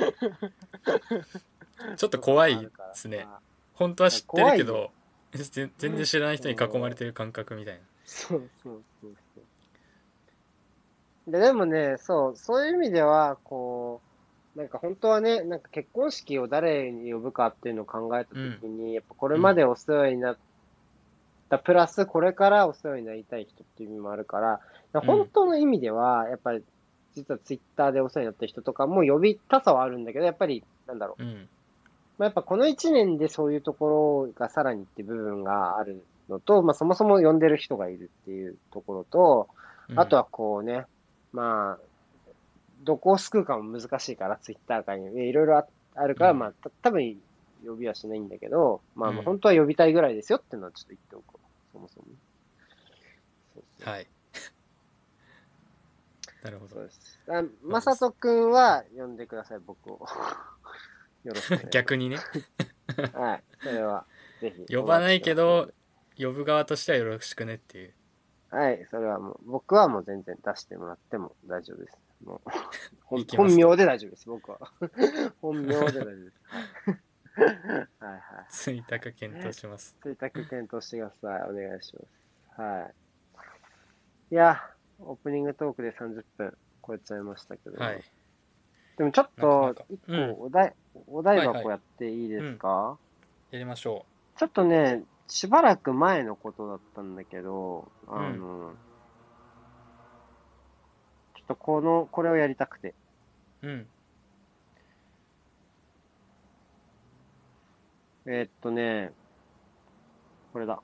[1.97, 3.27] ちょっと怖いですね。
[3.73, 4.91] 本当は知ってるけど、
[5.33, 7.81] 全全然知らない人に囲まれてる感覚みたいな。
[8.05, 9.41] そうそうそうそ
[11.27, 11.31] う。
[11.31, 14.01] で、でもね、そう、そういう意味では、こ
[14.55, 20.37] う、なんか本当はね、なんか結婚式を誰に呼ぶかっていうのを考えたときに、やっぱこれまでお世話になっ
[21.49, 26.63] た、プラスこれからお世話になりたい人っていう意味もあるから、本当の意味では、やっぱり、
[27.15, 31.23] 実はツイッターでお世話になった人とかも呼びたさはあるんだけど、やっぱり、なんだろう。
[31.23, 31.49] うん。
[32.17, 39.63] まあ、やっぱこの1年でそういうところがさらにって部分があるのと、まあそもそも呼んでる人がいるっていうところと、うん
[39.95, 40.85] あとはこうね、
[41.33, 41.79] まあ、
[42.83, 45.27] どこを救うかも難しいから、ツイッター界に。
[45.27, 47.15] いろいろああるから、うんまあ、た多分
[47.65, 51.39] 呼びはしないんだけど、まあ、本当は呼びたいぐらいですよっていうのはちょっと言っておこう。
[51.73, 52.05] そもそも。
[53.53, 54.07] そうそうはい。
[56.43, 56.75] なるほど。
[56.75, 57.19] そうです。
[57.27, 60.05] あまさとくんは呼んでください、僕を。
[61.23, 61.69] よろしく。
[61.69, 62.17] 逆にね。
[63.13, 63.43] はい。
[63.61, 64.05] それは、
[64.41, 64.75] ぜひ。
[64.75, 65.71] 呼ばないけど、
[66.17, 67.93] 呼ぶ側としてはよろしくねっていう。
[68.49, 71.97] はい、それはもう、僕はもう全然出してもらっても大丈夫です。
[72.23, 72.49] もう
[73.03, 74.59] 本本名で大丈夫です、僕は。
[75.41, 76.41] 本名で大丈夫です。
[77.35, 78.21] はい、はいはい。
[78.49, 79.97] 選択検討します。
[80.03, 81.41] 選択検討してください。
[81.49, 82.01] お願いしま
[82.55, 82.61] す。
[82.61, 82.93] はい。
[84.33, 84.61] いや、
[84.99, 88.03] オープニングトークで30分超えちゃいましたけど、はい。
[88.97, 90.73] でもちょっと一うん個お題、
[91.07, 92.97] お題はいはい箱やっていいですか、
[93.51, 94.05] やりましょ
[94.37, 98.73] ちょっとね、しばらく前のことだったんだけど、あの、
[101.35, 102.93] ちょっとこの、これをやりたくて。
[103.63, 103.67] う。
[103.67, 103.87] うん。
[108.25, 109.11] えーっとね、
[110.53, 110.81] これだ。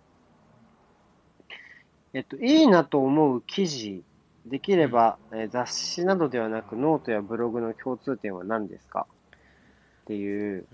[2.14, 4.04] えっと、いいなと思う記事、
[4.50, 9.06] できれば、えー雑誌などではなくノートやブログの共通点は何ですか？
[10.04, 10.66] っていう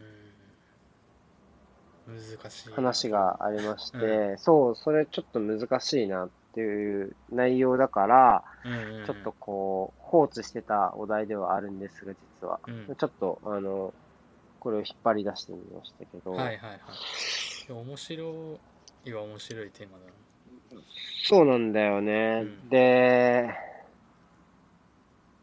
[2.08, 2.72] うん難しい。
[2.72, 3.10] 話。
[3.10, 12.60] がありまして、うそう、それちょっと難しいなっていう内容だから、うんうんうんちょっとこう、放置してたお題ではあるんですが、実は。
[12.68, 13.94] うんちょっと、あの、
[14.60, 17.72] これを引っ張り出してみましたけど、はいはいはい。
[17.72, 18.60] 面白
[19.06, 20.12] いは面白いテーマだな。
[21.24, 22.42] そうなんだよね。
[22.44, 23.50] うんで、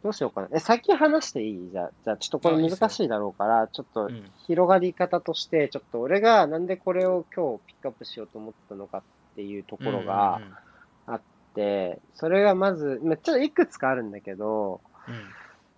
[0.03, 0.49] どうしようかな。
[0.53, 1.71] え、先話していい？
[1.71, 4.31] じゃあ、じゃあちょっとこれ難しいだろうから、ちょっとうん。
[4.47, 9.03] 広がり方として、ちょっと俺がなんでこれを今日ピックアップしようと思ったのかっ
[9.37, 10.41] ていうところが
[11.07, 11.21] あっ
[11.55, 15.15] て、それがまず、まあちょっといくつかあるんだけど、うん。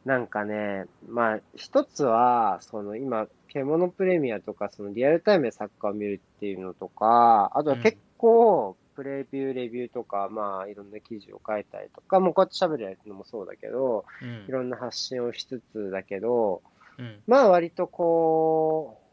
[0.04, 16.62] なんかね、まあ、一つは、その今、獣プレミアとか、そのリアルタイムでサッカーを見るっていうのとか、あとは結構、プレビュー、レビューとか、まあ、いろんな記事を書いたりとか、もうこうやって喋るのもそうだけど、うんいろんな発信をしつつだけど、
[16.98, 17.20] うん。
[17.26, 19.04] まあ、割とこう、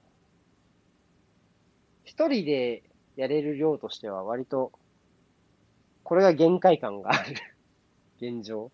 [2.05, 2.83] 一人で
[3.15, 4.71] やれる量としては、割と、
[6.03, 7.35] これが限界感がある。
[8.21, 8.71] 現状。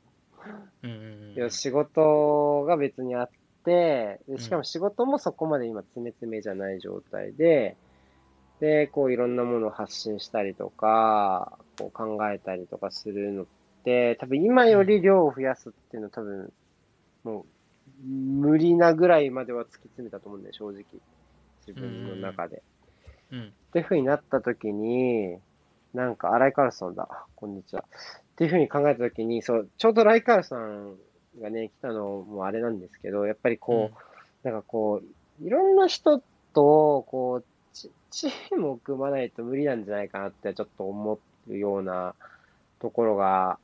[0.84, 3.30] うんうんうん仕事が別にあっ
[3.64, 7.76] て、でしかも仕事もそこまで今詰め詰めじゃない状態で、
[8.60, 13.46] で、こういろんなものを発信したりとか、こう考えたりとかするのっ
[13.84, 16.52] て、多分今より量を増やすっていうのは多分、
[17.24, 17.46] もう、
[18.08, 20.84] 無理なぐらいまでは突き詰めたと思うんだよ、正直。
[21.68, 22.64] 自分の中で。
[23.32, 23.44] うん。
[23.48, 25.38] っていう風になった時に、
[25.94, 27.26] なんか、荒井カールソンだ。
[27.36, 27.86] こんにちは。
[27.88, 30.96] っていう風に考えた時に、そう、ちょうどライカールさん
[31.42, 35.02] がね、来たのもあれなんですけど、やっぱりこう、なんかこ
[35.42, 36.20] う、いろんな人
[36.54, 37.46] と、こう、
[38.12, 42.16] チチームを組まないと無理なんじゃないかなってちょっと思うような
[42.80, 43.60] ところが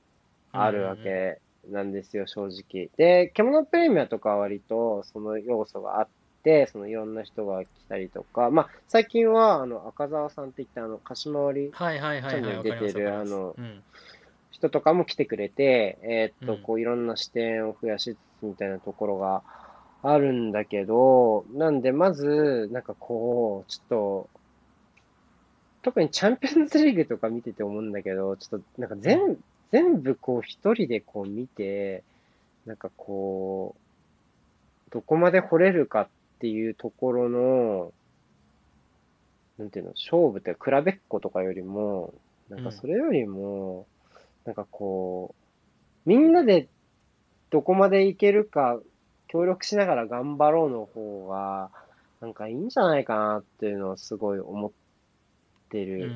[0.52, 1.40] あるわけ
[1.70, 2.90] なんですよ、正直。
[2.98, 6.08] で、獣プレミアとかは割とその要素があっ
[6.44, 12.32] て、そのいろんな人が来たりとか、まあ、最近は、あの、赤澤さんって言って、あの、貸し回りはいはいはいはい。
[12.32, 13.56] チャンネル出てるあの
[14.52, 19.42] 人とかも来てくれて、えーっと、うんこういろんな視点を増やしつつみたいなところが
[20.04, 24.30] あるんだけど、なんでまず、なんかこう、ちょっと、
[25.82, 29.38] 特にチャンピオンズリーグとか見てて思うんだけど、ちょっとなんか全、
[29.72, 32.04] 全部こう一人でこう見て、
[32.66, 36.08] なんかこう、どこまで掘れるかっ
[36.44, 37.94] っていうところの、
[39.58, 42.14] なんていうの、勝負って比べっことかよりも、
[42.50, 43.88] なんかそれよりも、
[44.44, 45.34] なんかこ
[46.06, 46.68] う、みんなで
[47.50, 48.78] どこまでいけるか
[49.34, 51.72] 協力しながら頑張ろうの方が、
[52.22, 54.72] なんかいいんじゃないかなっていうのをすごい思っ
[55.72, 56.14] てる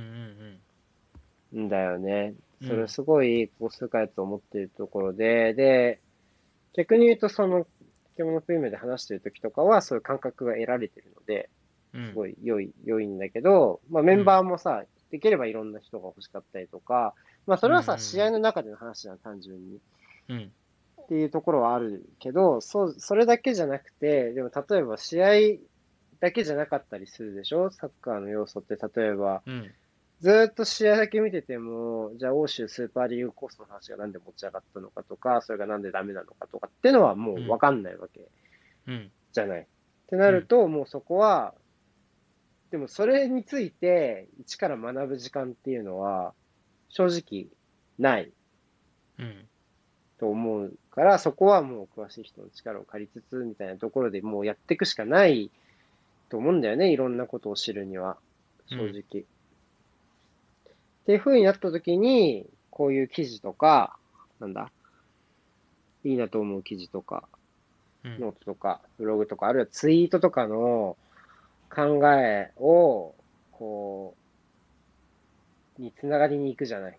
[1.55, 2.35] んだよね。
[2.61, 2.67] うん。
[2.67, 5.99] それすごい、こう、数回と思ってるところで、で、
[6.73, 7.65] 逆に言うと、その、
[8.17, 11.49] 獣プレミアで話してる時とかは、そういう感覚が得られてるので、
[11.95, 17.15] すごい良い、良いんだけど、まあメンバーもさ、できればいろんな人が欲しかったりとか、
[17.47, 19.79] まあそれはさ、試合の中での話じゃん、単純に。
[20.29, 20.51] うん
[21.07, 25.29] っていうところはあるけど、そう、それだけじゃなくて、でも例えば試合
[26.19, 27.71] だけじゃなかったりするでしょ？
[27.71, 29.71] サッカーの要素って、例えば、うん。
[30.19, 38.27] ずーっと試合だけ見てても、じゃあ欧州スーパーリーグコースの話がなんで持ち上がったのかとか、それがなんでダメなのかとかっていうのはもうわかんないわけ
[38.87, 39.11] うん。
[39.31, 39.61] じゃない。
[39.61, 39.65] っ
[40.07, 41.53] てなると、もうそこは、
[42.71, 46.33] でもそれについて一から学ぶ時間っていうのは、
[46.89, 47.47] 正直
[47.97, 48.33] ない。
[49.19, 49.47] うん
[50.19, 55.51] と思うから、そこはもう詳しい人の力を借りつつ、みたいなところでもうやっていくしかない
[56.29, 56.91] と思うんだよね。
[56.91, 58.17] いろんなことを知るには、
[58.67, 58.91] 正直。
[58.91, 58.93] っ
[61.05, 63.97] ていう風になった時に、こういう記事とか、
[64.39, 64.71] なんだ、
[66.03, 67.23] いいなと思う記事とか、
[68.03, 70.95] うんノートとか、ブログとか、あるいはツイートとかの
[71.69, 73.13] 考えを、
[73.51, 74.15] こ
[75.77, 76.97] う、につながりに行くじゃない。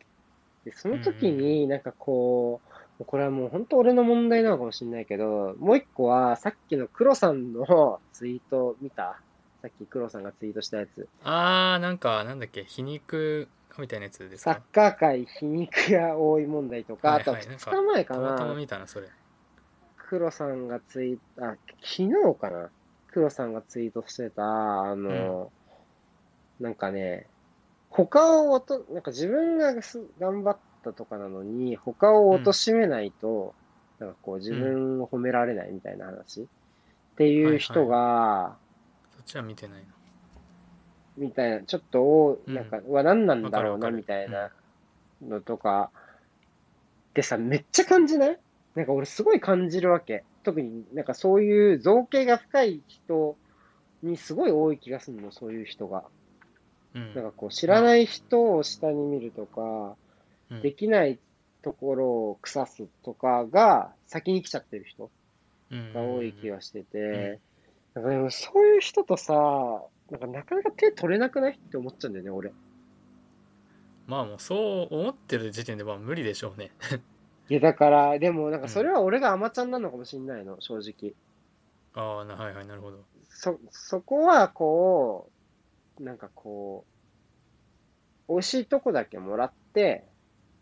[0.64, 2.72] で、その時になんかこう、
[3.06, 9.20] これはもう本当俺の問題なのかもしれないけど、もう一個はさっきの黒さんの ツイート見た？
[9.62, 11.08] さっき黒さんがツイートしたやつ。
[11.24, 12.64] あーなんかなんだっけ？
[12.64, 19.08] 皮肉みたいなやつですサッかカー界皮肉が多い問題とか、あとはいはい2日前かたまたまな、見たなそれ。
[20.08, 22.70] 黒さんがツイート、あ、昨日かな？
[23.12, 25.52] 黒さんがツイートしてた、あの、
[26.60, 27.26] なんかね、
[27.90, 30.56] 他をおと、なんか自分がす頑張っ
[30.88, 33.54] たとかなのに、他を貶めないと、
[33.98, 36.44] なんかこう自分を褒められないみたいな話、っ
[37.16, 38.56] ていう人が、
[39.16, 39.86] そっちは見てないな
[41.16, 44.50] みたいな、ちょっとなんか、うわ、何なんだろうな、みたいな
[45.26, 45.90] のとか、
[47.14, 48.38] でさ、めっちゃ感じない？
[48.76, 50.24] なんか俺すごい感じるわけ。
[50.44, 53.36] 特になんかそういう造形が深い人
[54.02, 56.04] にすごい多い気がするの、そういう人が。
[56.94, 57.14] うん。
[57.14, 59.92] なんかこう、知らない人を下に見るとか、うん
[60.62, 61.18] できない
[61.62, 65.10] ところを腐すとかが先に来ちゃってる人
[65.70, 65.94] うん。
[65.94, 66.84] が多い気がしてうん。
[66.84, 67.40] て、
[67.94, 69.34] なんかでもそういう人とさ、
[70.10, 72.54] なんかなかなか手取れなくないって思っちゃうんだよね、俺。
[74.06, 76.70] まあもうそう思ってる時点でまあ無理でしょうね。
[77.50, 81.14] いや、だから、でもなんかそれは俺が甘ちゃんなのかもしれないの、正直。
[81.94, 83.04] ああなはいはいなるほど。
[83.28, 85.30] そ、そこはこ
[85.98, 86.86] う、なんかこ
[88.28, 90.07] う、美味しいとこだけもらって、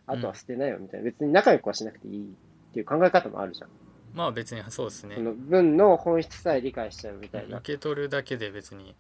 [0.07, 1.05] あとは捨てないよみたいな。
[1.05, 3.69] 別に仲良くはしなくていいっていう考え方もあるじゃん。
[4.15, 7.73] まあ別にそうですねその分の本質さえ理解しちゃうみたいな受。
[7.75, 8.95] け取るだけで別に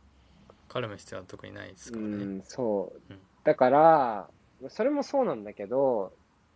[0.68, 3.18] 絡む必要は特にないですうからねん、そううん。
[3.44, 4.28] だから、
[4.68, 6.12] それもそうなんだけど、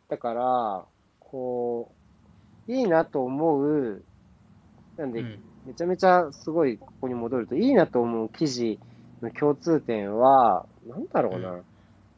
[0.09, 0.84] だから、
[1.20, 1.92] こ
[2.68, 4.03] う、いいなと思う、
[4.96, 8.80] なんで、うんめちゃめちゃすごいここに戻ると、いいなと思う記事
[9.20, 11.61] の共通点は、なんだろうな。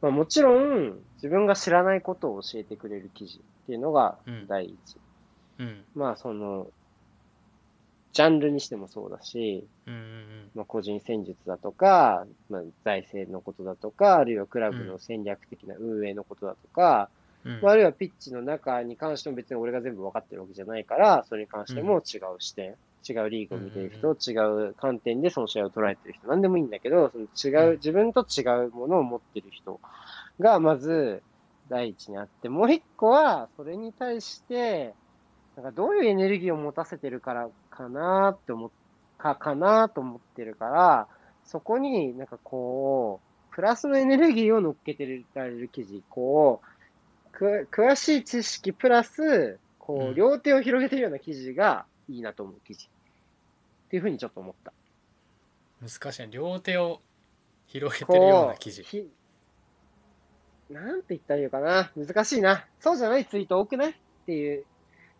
[0.03, 4.47] うまあもちろん、自分が知らないことを教えてくれる記事っていうのがうん。
[4.47, 4.77] 第一。
[5.59, 5.85] うん。
[5.95, 6.67] まあその、
[8.13, 10.51] ジャンルにしてもそうだし、うんうん。
[10.53, 17.09] まあ、個人戦術だとか、まあ、財政のことだとか、あるいはクラブの戦略的な運営のことだとか、
[17.43, 17.59] うん。
[17.61, 22.75] まあ、あるいはピッチの中に関しても別に俺が全部分かってるわけじゃないから、それに関しても違う視点、
[23.07, 29.79] 違うリーグを見てる人、違う観点でその試合を捉えてる人、なんでもいいんだけど、その違う、自分と違うものを持ってる人
[30.39, 31.23] がまず
[31.69, 34.93] 第一にあって、もう一個は、それに対して、
[35.55, 38.69] なんかどういうエネルギーを持たせてるからかなって思っ
[39.17, 41.07] か、かなと思ってるから、
[41.45, 52.89] そこになんかこう、プラスのエネルギーを乗っけてられる記事、こう、く、詳しい知識プラス、こう両手を広げてるような記事がいいなと思う記事。
[53.93, 54.73] っていうふうにちょっと思った。
[55.79, 56.99] 難しいな両手を
[57.67, 59.07] 広げてるような記事ひ
[60.71, 61.91] なんて言ったらいいのかな？
[61.95, 62.65] 難しいな。
[62.79, 63.93] そうじゃないツイート多くないっ
[64.25, 64.65] ていう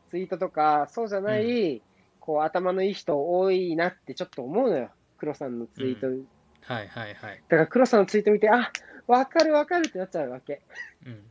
[0.09, 1.83] ツイートとか、そうじゃない、
[2.19, 4.89] こう、頭のいい人多いなってちょっと思うのよ。
[5.19, 6.07] 黒さんのツイート。
[6.07, 8.71] はいはいはいだから黒さんのツイート見て、あ、
[9.05, 10.63] わかるわかるってなっちゃうわけ。
[11.05, 11.23] うん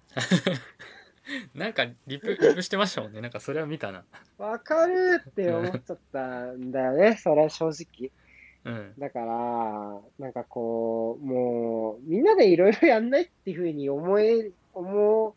[1.55, 4.05] なんかリプリプしてましたもんねなんかそれは見たな
[4.39, 7.17] わかるって思っちゃったんだよね。
[7.17, 8.11] それは正直。
[8.65, 15.33] うんだから、なんかこう、もう、みんなでいろいろやんないっていうふうに思え、思っ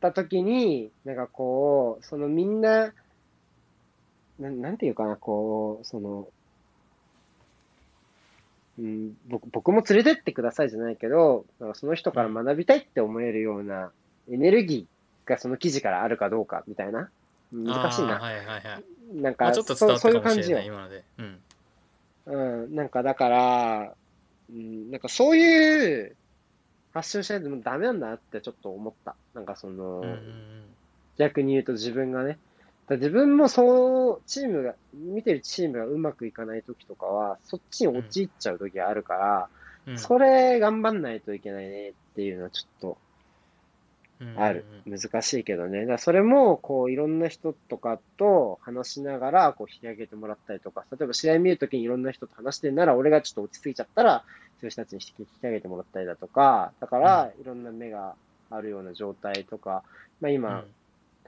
[0.00, 2.92] たときに、なんかこう、そのみんな、
[4.38, 6.28] なん、なんていうかな、こう、その、
[8.78, 13.90] うん、僕、僕も連れてってくださいじゃないけど、なんかその人から学びたいって思えるような
[14.30, 14.95] エネルギー
[15.26, 17.10] がその記事からあるかどうかみたいな。
[17.52, 18.16] 難しいな。
[18.16, 18.62] あーはいはいはい
[19.14, 20.08] なんか、まあちょっと伝わった。
[20.62, 21.38] 今のでうん
[22.26, 23.94] うん、なんかだから、
[24.50, 26.16] うん、なんかそういう
[26.92, 29.14] 発信しないともうダメなんだなってちょっと思った。
[29.34, 30.62] なんかその、うんうん
[31.18, 32.38] 逆に言うと自分がね。
[32.90, 39.48] 自分もそう、チームが、見てるチームがうまくいかない時とかは、そっちに陥っちゃう時があるから、
[39.86, 42.96] うんうんそれ頑張んないといけないねっていうのはちょっとうん
[44.36, 44.64] ある。
[44.86, 45.84] 難しいけどね。
[45.86, 54.24] だそれも、こう、いろんな人とかと話しながら、こう、引き上げてもらったりとか、例えば試合見るときにいろんな人と話してるなら、俺がちょっと落ち着いちゃったら、
[54.60, 58.14] そういう人たちに引き上げてもらったりだとか、だから、いろんな目が
[58.50, 59.82] あるような状態とか、
[60.20, 60.34] まあうん。
[60.34, 60.64] 今、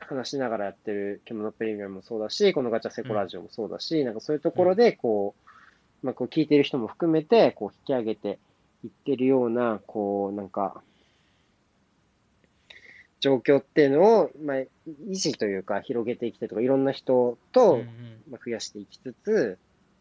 [0.00, 5.34] 話しながらやってる獣プレミアムもそうだし、このガチャセコラジオもそうだし、なんかそういうところで、こ
[6.02, 8.38] う、まあこう聞いてる人も含めて、こう引き上げて
[8.84, 10.80] いってるような、こう、なんか、
[13.20, 14.68] 状況っていうのを、まあ、維
[15.10, 18.22] 持というか、広げていきたいとか、いろんな人うんと、うん。
[18.30, 19.58] まあ、増やしていきつつ、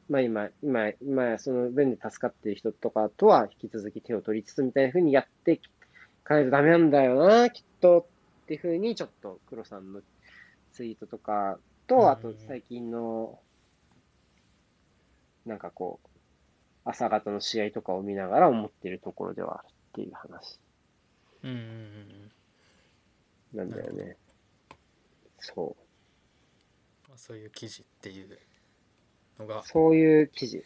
[0.10, 5.62] まあ今、今、今、その分で助かっている人とかとは引き続き手を取りつつみたいな風にやってい
[6.24, 8.08] かないとダメなんだよな、きっと
[8.44, 10.02] っていう風に、ちょっと黒さんの
[10.72, 13.40] ツイートとかうんと、あと最近の、
[15.46, 16.08] なんかこう、
[16.86, 20.60] 朝方の試合とかを見ながら思っているところではあるっていう話。
[21.44, 22.32] うんうんうん
[23.54, 24.18] なんだよね。
[25.40, 25.76] そ
[27.08, 28.40] まあそういう記事っていう
[29.40, 29.62] のがう。
[29.66, 30.64] そういう記事。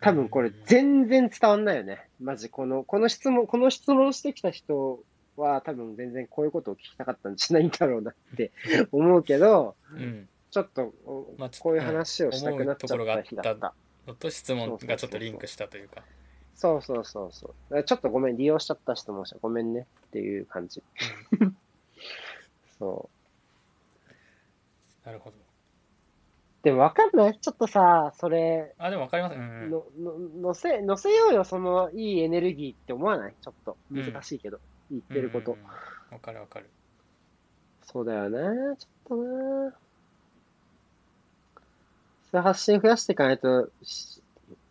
[0.00, 2.08] 多分これ全然伝わんないよね。
[2.20, 5.02] マジ、この、この質問、この質問してきた人
[5.36, 8.52] は多分全然こういうことを聞きたかったんじゃないんだろうなって
[8.92, 13.74] 思うけど、うんちょっと、おまあちょこういう話をしたくなっちゃった日だ思うところがあった。
[14.06, 16.04] のと質問がちょっとリンクしたというか
[16.54, 17.82] そうそうそうそう。
[17.82, 20.80] ちょっとごめん、利用しちゃった質問者、ごめんねっていう感じ。
[22.84, 23.10] そ
[25.06, 25.36] なるほど。
[25.36, 25.38] う。
[26.62, 27.38] でもわかんない？
[27.38, 29.34] ちょっとさ、それ、あでも分かります。
[29.34, 29.70] うんうん。
[29.70, 30.18] の、の、
[30.48, 33.34] 乗せ、乗せようよ、その、いいエネルギーって思わない？
[33.40, 33.76] ちょっと。
[33.90, 34.60] 難しいけど。
[34.90, 35.52] 言ってること。
[35.52, 35.70] うんうんうん
[36.10, 36.70] 分かる分かる。
[37.82, 39.72] そうだよなちょっとな。
[42.30, 44.22] それ発信増やしていかないとし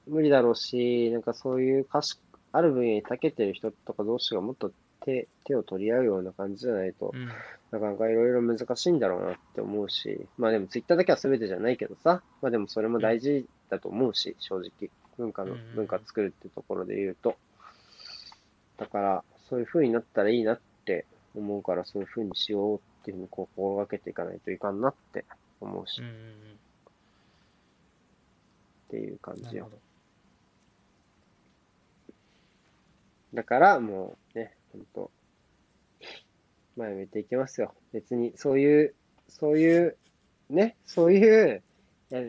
[0.08, 2.18] 無理だろうし、なんかそういうかし、
[2.54, 4.72] ある分野に長けてる人とか同士がもっと
[5.04, 7.28] 手、手を取り合うような感じじゃないとう、ん。
[7.72, 14.90] なかなかいろいろ難しいんだろうなって思うし、まあでもツイッターだけは全てじゃないけどさ、まあでもそれも大事だと思うし、正直。
[15.18, 17.36] 文化の文化作るってところで言うと。
[18.78, 25.26] だから、そういう風になったらいいなって思うから、そういう風にしようっていうふうに心がけていかないといかんなって
[25.62, 26.16] 思うし、っうんうん。
[28.90, 29.70] ていう感じよ。
[33.34, 35.12] だからもうね、ほんと、
[36.76, 37.74] 前向いていきますよ。
[37.94, 38.96] 別に、そういう、
[39.30, 39.98] そういう、
[40.50, 41.64] ね、そういう、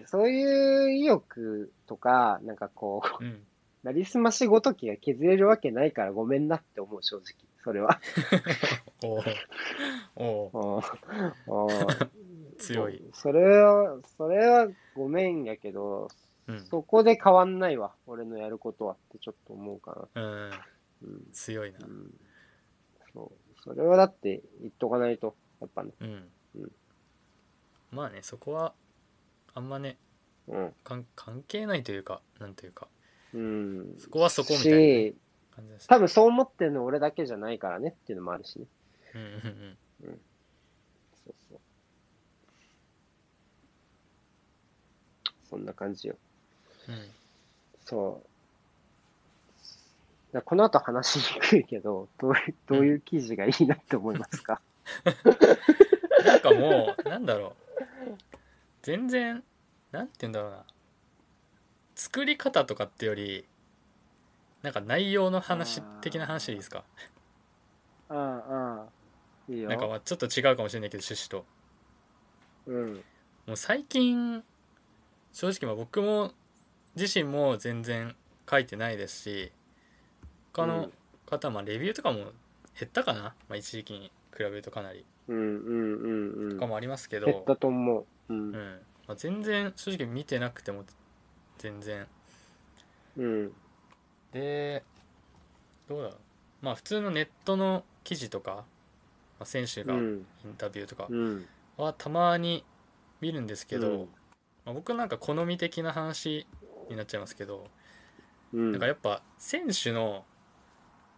[0.07, 3.47] そういう意欲とか、なんかこう、うん。
[3.83, 7.25] なりすましごときが削れるわけないからごめんなって思う、正直。
[7.63, 8.01] それは。
[9.05, 9.35] おー
[10.17, 11.01] おー
[11.47, 11.53] う。
[11.53, 11.91] んう。
[11.91, 12.11] ん
[12.59, 13.03] 強い。
[13.13, 16.09] それは、それはごめんやけど、
[16.47, 16.65] うん。
[16.67, 20.23] そこで変わんないわ、俺のやることはってちょっと思うかな。
[20.23, 20.51] うん。
[21.03, 21.33] うん。
[21.33, 21.79] 強いな。
[21.87, 22.11] うん、
[23.15, 23.63] そう。
[23.63, 25.93] それはだって言っとかないと、やっぱね。
[26.01, 26.73] うんうん
[27.91, 28.75] まあねそこは
[29.55, 29.97] あんまね
[30.49, 30.73] うん。
[30.83, 32.89] かん関係ないというかなんというか
[33.33, 33.95] うん。
[33.99, 34.77] そこはそこみたいな
[35.55, 38.67] 感じです多分そう思ってるの俺だけじゃないからねっていうのもあるしね。
[39.15, 39.29] うんうん
[40.09, 40.21] うん
[41.25, 41.59] そうそう。
[45.49, 46.17] そんな感じよ。
[46.89, 46.97] うん
[47.85, 48.34] そう。
[50.35, 54.61] だこの後話しにくいけど、 どういう、どういう記事がいいなって思いますか、
[56.27, 57.57] なんかもうなんだろ
[58.09, 58.19] う
[58.83, 59.43] 全然
[59.93, 60.65] なんて言うんだろうな
[61.95, 63.47] 作り方とかってより
[64.63, 66.85] なんか内容の話的な話でいいですか？
[68.11, 69.55] うんうん。
[69.55, 69.69] いいよ。
[69.69, 71.47] なんかまあちょっと違うかもしれないけど趣旨と
[72.67, 72.95] うん。
[73.47, 74.43] もう最近
[75.33, 76.33] 正直まあ僕も
[76.97, 78.17] 自身も全然
[78.51, 79.53] 書いてないですし
[80.55, 80.91] 他の
[81.27, 86.51] 方はまあレビューとかも減ったかな、まあ、一時期に比べるとかなりうんうんうんうん。
[86.53, 88.07] とかもありますけど、減ったと思う。
[88.29, 88.39] うん。
[88.39, 90.85] うんまあ、全然正直見てなくても
[91.59, 92.07] 全然
[93.17, 93.53] うん。
[94.33, 94.83] で
[95.89, 96.17] どうだろう
[96.63, 98.65] まあ普通のネットの記事とか、ま
[99.41, 100.17] あ、選手がイうん。
[100.17, 100.27] ン
[100.57, 101.47] タビューとかうん。
[101.77, 102.65] はたまに
[103.21, 104.09] 見るんですけど、うん
[104.65, 106.47] まあ、僕なんか好み的な話
[106.89, 107.67] になっちゃいますけど、
[108.53, 108.73] うん。
[108.73, 110.25] なんかやっぱ選手の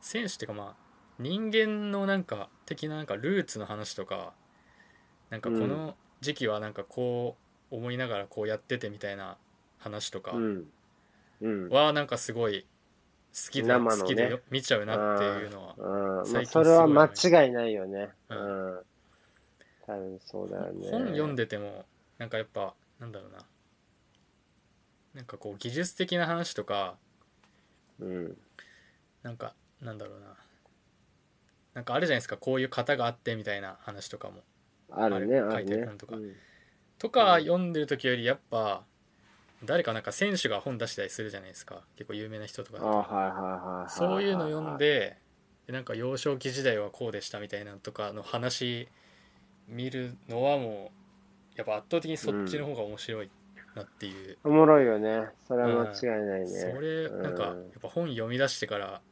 [0.06, 0.74] 選手っていうかまあ
[1.18, 4.34] 人間のなんか的ななんかルーツの話とか
[5.30, 7.36] なんかこの時期はなんかこ
[7.72, 9.36] う思いながらこうやっててみたいな
[9.78, 10.36] 話とか。
[11.68, 12.64] はなんかすごい
[13.34, 16.16] 好きで、ね好きでよ見ちゃうなっていうのはうん。
[16.16, 17.06] まあ、最近それは間
[17.44, 18.08] 違いないよね。
[18.30, 18.80] ううんん。
[19.86, 20.88] 多分そうだよね。
[20.90, 21.84] 本読んでても
[22.16, 23.38] なんかやっぱなんだろうな
[25.14, 26.96] なんかこう技術的な話とか
[28.00, 28.36] うん。
[29.22, 30.34] なんかなんだろうな。
[31.74, 32.36] なんかあるじゃないですか。
[32.36, 34.42] こういう型があってみたいな話とかも。
[34.90, 35.70] あるね、書いあるね。
[35.70, 36.16] てる本とか。
[36.16, 36.34] うん。
[36.98, 38.82] とか読んでる時よりやっぱ
[39.64, 41.82] 誰かなんか選手が本出したりするじゃないですか。
[41.96, 43.86] 結構有名な人とか。
[43.90, 45.18] そういうの読ん、で
[45.66, 48.88] でなんか幼少期時代はこうでしたみたいなのとかの話
[49.68, 50.92] 見るのはも
[51.54, 53.30] うやっぱ圧倒的にそっちの方が面白い
[53.74, 55.28] なっていう、おもろいよね。
[55.46, 56.46] それは間違いないね。
[56.46, 57.66] それなんかやうん。
[57.66, 59.02] っぱ本読み出してから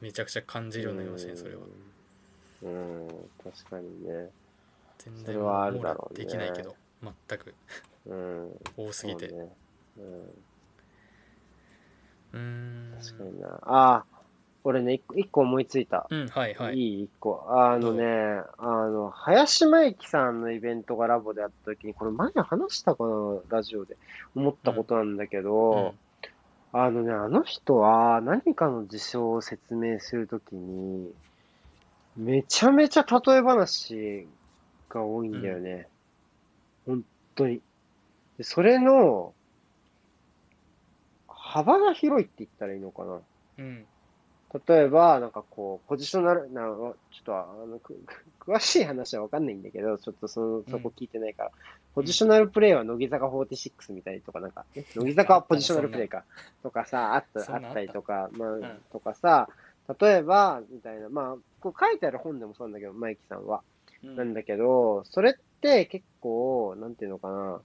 [0.00, 1.62] めちゃくちゃ感じるようになりましたねそれは
[2.62, 3.06] うん。
[3.06, 3.08] うん、
[3.42, 4.30] 確かにね。
[4.98, 7.54] 全然それはあるだろうね網羅できないけど全く
[8.06, 8.50] うん。
[8.76, 9.52] 多すぎてそうね。
[9.98, 10.44] うん。
[12.32, 13.48] うーん確かにな。
[13.62, 14.04] ああ、
[14.64, 16.06] 俺ね、一個思いついた。
[16.10, 17.02] うんはいはいいい？
[17.04, 17.44] 一個。
[17.48, 18.04] あのね、
[18.58, 23.96] あの、林真之さんのイベントがラボであった時に、これ前話したかな、ラジオで。
[24.34, 25.94] 思ったことなんだけど、
[26.72, 31.12] あのね、あの人は何かの事象を説明するときに、
[32.16, 34.26] めちゃめちゃ例え話
[34.88, 35.88] が多いんだよね。
[36.86, 37.04] 本
[37.34, 37.60] 当に。
[38.38, 39.32] でそれの、
[41.28, 43.20] 幅が広いって言ったらいいのかな。
[43.58, 43.86] うん
[44.68, 46.94] 例えば、なんかこう、ポジショナル、なちょっ
[47.24, 48.00] とあの、く
[48.40, 51.52] 詳しい話はわかんないんだけど、ちょっとその、そこ聞いてないから、
[51.94, 56.24] ポジショナルプレイは乃木坂46みたいとか、なんか、え乃木坂はポジショナルプレイか、
[56.62, 57.80] とかさ、あった、あった。
[57.80, 58.82] りとか、まあ、ん。
[58.92, 59.48] とかさ、
[60.00, 63.62] 例えば、みたいな、まあ、こう書いてある本でもそうなんだけど、マイキさんは。
[64.04, 64.16] うん。
[64.16, 67.60] なんだけど、それって結構、なんていうのかな。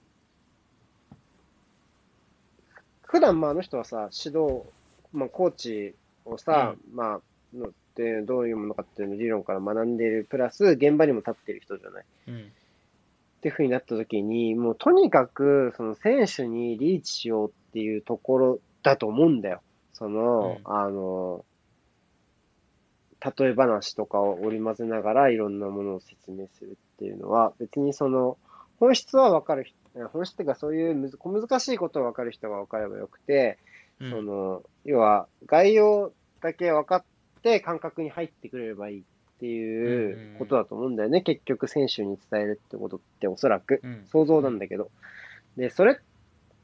[3.02, 4.64] 普段、まあ、あの人はさ、指導、
[5.12, 5.94] まあ、コーチ
[6.24, 12.04] をさ、まあ、のってどういうものかっていうのを理論から学んでいる、プラス、現場にも立っている人じゃない。
[12.28, 12.52] うん
[13.38, 19.62] っていう風になった時に、もうとにかく、その選手にリーチしようっていうところだと思うんだよ。
[19.94, 21.44] その、うんあの、
[23.20, 28.38] 例え話とかを織り交ぜながらいろんなものを説明するっていうのは、別にその、
[28.78, 33.58] 本質は分かる人、本質っていうかそういうむず小難しいことを分かる人が分かればよくて、
[34.02, 37.04] うんその、要は概要だけ分かっ
[37.42, 39.02] て感覚に入ってくれればいいっ
[39.38, 41.22] ていうことだと思うんだよね。
[41.22, 43.80] 結局選手に伝えるってことっておそらく。
[43.82, 44.90] うん想像なんだけど。
[45.56, 45.96] で、それっ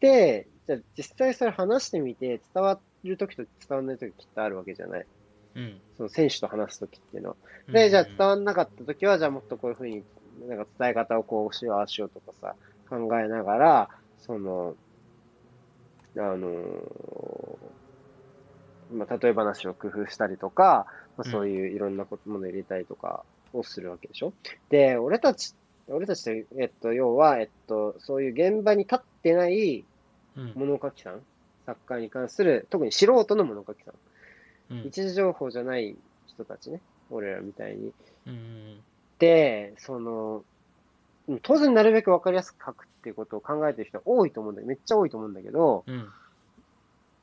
[0.00, 5.06] て、じゃあ実際それ話してみて伝わるときと伝わらないとききっとあるわけじゃない？
[5.56, 7.36] うんその選手と話すときっていうのは。
[7.72, 10.02] で、うんじゃあ伝わんなかったときは、じゃあもっとこういうふうに、
[10.48, 12.54] なんか伝え方をこうしよう、ああしようとかさ、
[12.88, 14.76] 考えながら、その、
[16.20, 16.48] あのー
[18.90, 24.32] まあ、例え話を工夫したりとか、まあ、そういういろんなものを入れたりとかをするわけでしょ？
[24.70, 25.54] で、俺たち、
[25.88, 29.84] 俺たちって、えっと、要は、えっと、そういう現場に立ってない
[30.36, 30.52] うん。
[30.54, 31.20] 物書きさん、
[31.66, 33.94] サッカーに関する、特に素人の物書きさん、
[34.70, 34.86] うん。
[34.88, 35.96] 一時情報じゃない
[36.26, 37.92] 人たちね、俺らみたいに。
[38.26, 38.80] うん。
[39.18, 40.42] で、その、うん
[41.42, 46.08] 当然なるべくわかりやすく書くっていうことを考えてる人は多いと思うんだけど、めっちゃ多いと思うんだけど、うん。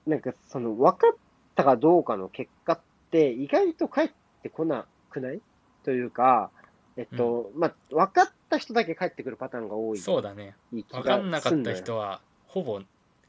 [0.06, 1.18] なんかその分かっ
[1.56, 2.80] たかどうかの結果っ
[3.10, 4.10] て意外と返っ
[4.44, 5.42] てこなくない
[5.84, 6.52] というか、
[6.98, 10.56] えっと、まあ、分かった人だけ返ってくるパターンが多いそうだね。
[10.72, 12.80] 分かんなかった人はほぼ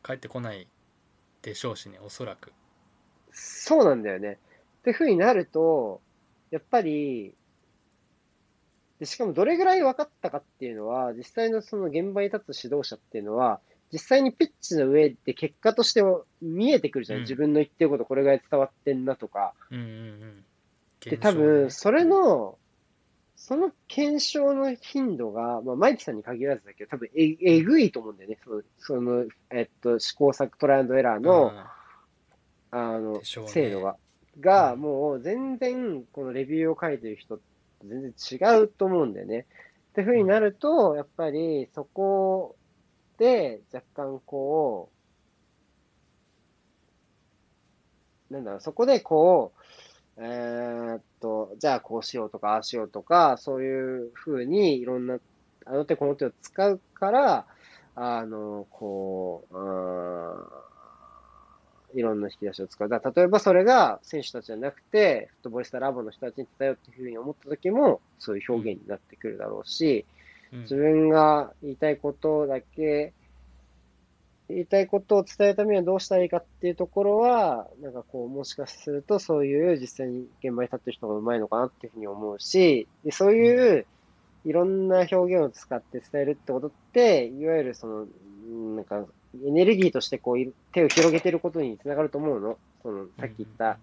[0.04, 0.68] 帰ってこない
[1.42, 2.52] でしょうしねおそらく。
[3.32, 4.38] そうなんだよね。
[4.80, 6.00] ってふうになると、
[6.50, 7.34] やっぱり、
[8.98, 13.60] でしかもどれぐらい分かったかっていうのは、実際のその現場に立つ指導者っていうのは、
[13.92, 16.02] 実際にピッチの上で結果として
[16.42, 17.18] 見えてくるじゃん。
[17.18, 19.54] うん自分の言ってることこれぐらい伝わってんなとか。
[19.70, 20.44] うんうんうん
[21.00, 22.58] で、多分、それの、
[23.36, 28.38] その検証の頻度が、まあ、マイキさんに限らずだけど、多分え、えぐいと思うんだよね。
[28.42, 31.52] その、そのえっと、試行錯トライアンドエラーの、
[32.70, 33.96] あの、ね精度が。
[34.40, 37.44] が、うんもう全然、このレビューを書いてる人って
[37.84, 39.46] 全然違うと思うんだよね。
[39.90, 42.56] ってふうになると、やっぱりそこ
[43.18, 44.96] で若干こう
[48.30, 49.52] なんだろう、そこでこ
[50.18, 55.18] う、えーっと、じゃあこうしようとか、ああしようとか、そういうふうにいろんな、
[55.64, 57.46] あの手この手を使うから、
[57.94, 60.65] あの、こう、うん
[61.96, 62.88] いろんな引き出しを使う。
[62.88, 73.12] だ例えばそれが選手たちじゃなくて、フットボリスタラボの人たちに伝えようっていうふうに思った時も、そういう表現になってくるだろうし、うん自分が言いたいことだけ、
[74.48, 83.86] 言いたいことを伝えるためにはどうしたらいいかっていうところは、なんかこう、もしかするとそういう実際に現場に立ってる人が上手いのかなっていうふうに思うし、でそういう
[84.44, 88.06] いろんな表現を使って伝えるってことって、いわゆるその、う
[88.48, 89.04] んなんか、
[89.44, 92.58] エネルギーとしてこうい、手を広げてることにつながると思うの。
[92.82, 93.78] その、さっき言った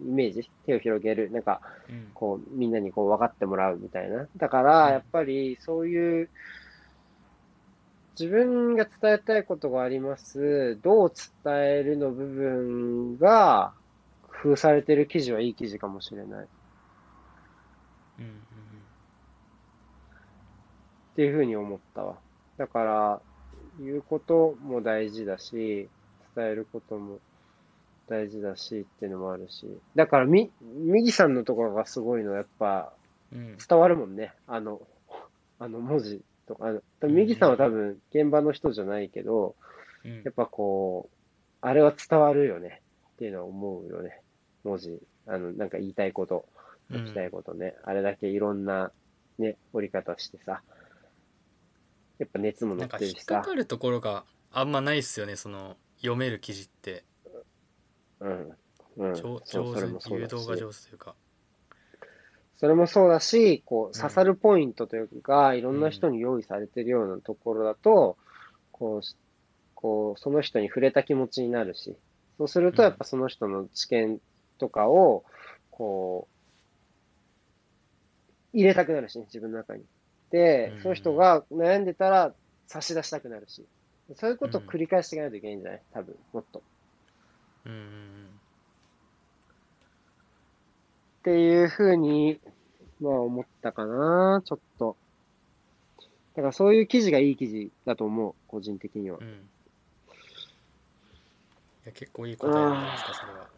[0.00, 1.30] イメージ、手を広げる。
[1.30, 4.26] なんか、うんこう、みんなにこう分かってもらうみたいな。
[4.36, 6.30] だから、うんやっぱりそういう、
[8.18, 10.78] 自分が伝えたいことがあります。
[10.82, 11.12] どう
[11.44, 13.74] 伝えるの部分が
[14.42, 16.44] 工夫されてる記事はいい記事かもしれない。
[16.44, 16.48] っ
[18.18, 18.42] うんうん
[21.14, 22.16] ていうふうに思ったわ。
[22.58, 23.20] だから、
[23.78, 25.88] 言うことも大事だし、
[26.36, 27.18] 伝えることも
[28.08, 29.66] 大事だしっていうのもあるし。
[29.94, 32.92] だから、み、右さんのところがすごいのはやっぱ、
[33.32, 34.32] うんうん伝わるもんね。
[34.46, 34.80] あの、
[35.58, 36.68] あの文字とか。
[36.68, 39.54] あの右さんは多分現場の人じゃないけど、
[40.04, 41.16] うんやっぱこう、
[41.60, 42.80] あれは伝わるよね
[43.14, 44.22] っていうのは思うよね。
[44.64, 44.98] 文字。
[45.26, 46.46] あの、なんか言いたいこと、
[46.90, 47.74] 書きたいことね。
[47.82, 48.92] あれだけいろんな
[49.38, 50.62] ね、折り方してさ。
[52.18, 53.34] やっぱ熱も乗なんかってるしさ。
[53.34, 57.04] 引っかかるところがあんまないっすよねその読める記事って
[58.20, 58.52] うん。
[58.96, 59.14] うん。
[59.14, 59.62] 上手誘
[60.22, 61.14] 導が上手というか
[62.58, 68.16] それもそうだし、こうんう、刺さるポイントというか、いろんな人に用意されてるようなところだと、
[68.72, 69.16] こうし、
[69.76, 71.96] こう、その人に触れた気持ちになるし、
[72.36, 74.18] そうすると、うんやっぱその人の知見
[74.58, 75.24] とかを、
[75.70, 76.26] こ
[78.52, 79.84] う、入れたくなるしね、自分の中に。
[80.82, 82.34] その人が悩んでたら
[82.66, 83.66] 差し出したくなるし、
[84.16, 85.82] そういうことを繰り返していかないといけないんじゃない？
[85.92, 86.62] 多分、もっと。
[87.64, 87.72] うん。
[87.72, 88.40] うん
[91.20, 92.40] っていうふうに、
[93.00, 94.96] まあ思ったかな、ちょっと。
[96.34, 99.18] だからそういう記事がいい記事だと思う、個人的には。
[99.18, 99.24] うん。
[99.24, 99.34] うん。
[99.34, 99.40] い
[101.86, 103.48] や結構いい答えじゃないですかそれは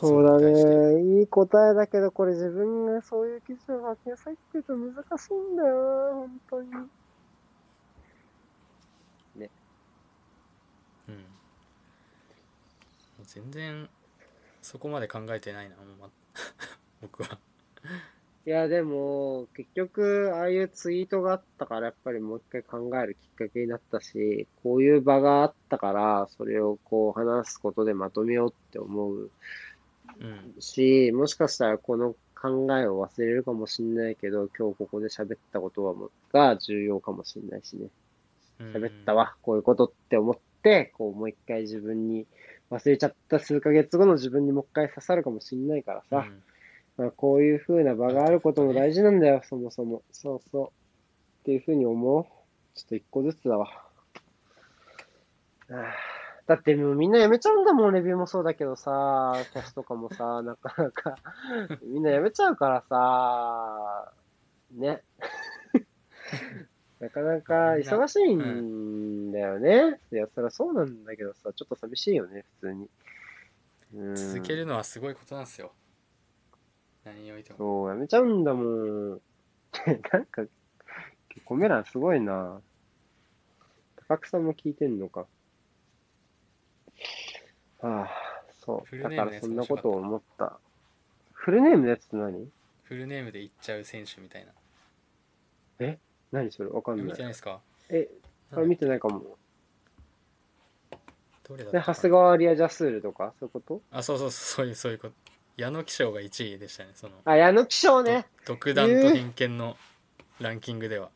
[0.00, 1.18] そうだね。
[1.18, 6.70] いい答えだけど、これ自分がそういう記事を書きなさいって言うと難しいんだよな、本当に。
[6.70, 6.90] うん
[11.14, 11.20] も
[13.22, 13.88] う全然
[14.62, 16.10] そこまで考えてないなもうま
[17.02, 17.38] 僕は
[18.46, 29.30] いや、でも、結局、ああいうツイートがあったから、やっぱりもう一回考えるきっかけになったし、こういう場があったから、それをこう話すことでまとめようって思ううん
[30.58, 37.88] し、もしかしたらこの考えを忘れるかもしれないけど、今日ここで喋ったことはもが重要かもしれないしね。
[38.60, 42.26] 喋ったわ、こういうことって思って、こうもう一回自分に
[42.70, 46.42] 忘れちゃった数ヶ月後の自分にもう一回刺さるかもしれないからさ、うん
[46.98, 50.02] まあ、こういう風な場があることも大事なんだよ、そもそも。
[50.10, 50.66] そうそう。
[50.66, 50.70] っ
[51.44, 52.24] ていう風に思う。
[52.74, 53.66] ちょっと一個ずつだわ。
[53.66, 53.84] は
[55.70, 56.07] あ
[56.48, 61.14] だってもうみんなやめちゃうんだもん、レビューもそうだけどさ、キャスとかもさ、 なかなか、
[61.82, 64.12] みんなやめちゃうからさ、
[64.72, 65.02] ね。
[67.00, 70.00] なかなか忙しいんだよね。
[70.10, 72.90] いや、そりゃそうなんだけどさ、ちょっと寂しいよね、普通に。
[73.94, 75.72] うん続けるのはすごいことなんですよ
[77.04, 79.10] 何においてもそう、やめちゃうんだもん。
[80.12, 80.46] なんか、
[81.44, 82.62] コメ欄すごいな。
[84.08, 85.26] 高久さんも聞いてんのか。
[87.80, 88.08] ああ、
[88.64, 88.98] そう。
[88.98, 90.58] だからそんなことを思った。
[91.32, 92.48] フルネームのやつって何？
[92.84, 94.52] フルネームで言っちゃう選手みたいな。
[96.32, 96.68] 何それ？
[96.68, 97.16] わかん見ない。
[97.16, 97.60] てないですか？
[97.88, 98.08] え、
[98.52, 99.20] あ見てないかも。
[99.20, 100.98] で、
[101.48, 103.32] どれだ長谷川リア・ジャスールとか？
[103.38, 103.80] そういうこと？
[103.90, 105.14] あそうそうそうそういうそういうこと。
[105.56, 107.14] 矢野気象が1位でしたねその。
[107.24, 108.26] あ、矢野気象ね。
[108.46, 109.76] 独断と偏見の
[110.40, 111.10] ランキングでは。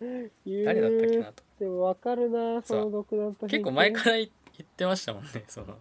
[0.00, 1.42] 誰だったっけなと。
[1.60, 3.64] でもわかるな、その独断と偏見。
[3.64, 4.28] 結構前から言っ
[4.66, 5.78] てましたもんね その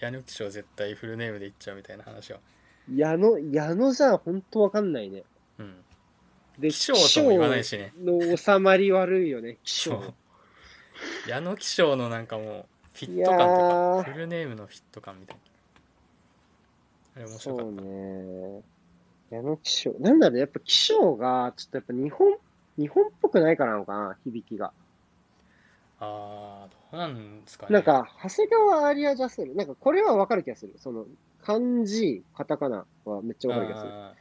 [0.00, 2.40] 矢野気象絶対フルネームで言っちゃうみたいな話は
[2.92, 5.24] 矢野、矢野じゃ本当わかんないね。
[5.58, 5.84] うん
[6.58, 10.14] で、気象とも言わないしねの収まり悪いよね、気象。
[11.26, 15.42] 矢野気象のなんかもうフィット感とかフルネームのフィット感みたいな
[17.16, 18.62] あれ面白かそうったね。
[19.30, 19.92] 矢野気象。
[20.00, 22.34] なんだろうね、やっぱ気象が、ちょっとやっぱ日本、
[22.76, 24.72] 日本っぽくないからなのかな、響きが。
[26.00, 29.54] ああどうなんですかねなんか、長谷川アリア・ジャスル。
[29.54, 30.74] なんか、これはわかる気がする。
[30.78, 31.06] その、
[31.42, 33.92] 漢字、カタカナはめっちゃわかる気がする。
[33.92, 34.14] あ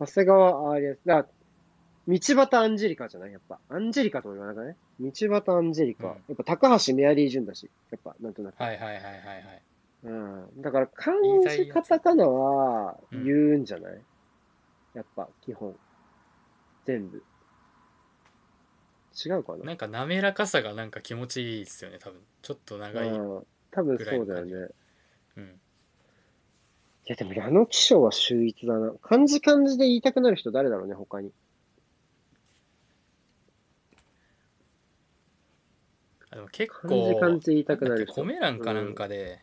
[0.00, 0.94] 長谷川アリア、
[2.08, 3.58] 道端アンジェリカじゃないやっぱ。
[3.68, 6.06] アンジェリカとも言わなくない道端アンジェリカ。
[6.06, 7.68] うんやっぱ高橋メアリー・ジュンだし。
[7.90, 8.56] やっぱ、なんとなく。
[8.56, 9.62] ーはいはいはいはいはい
[10.04, 10.62] うん。
[10.62, 11.16] だから、漢
[11.50, 14.00] 字、カタカナはうん言うんじゃない、
[14.94, 15.76] やっぱ、基本。
[16.86, 17.22] 全部。
[19.24, 19.64] 違うかな？
[19.64, 23.46] なんか滑らかさがなんか気持ちいいですよね多分ちょっと長い、うん、うん。
[23.70, 24.68] 多分そうだよね。
[25.36, 25.48] うん、い
[27.06, 28.92] や、でも矢野気象は秀逸だな。
[29.02, 31.32] 漢字漢字で言いたくなる人誰だろうね、他に。
[36.30, 38.12] あでも結漢字漢構字言いたくなる人。
[38.12, 39.40] かコメ欄かなんかで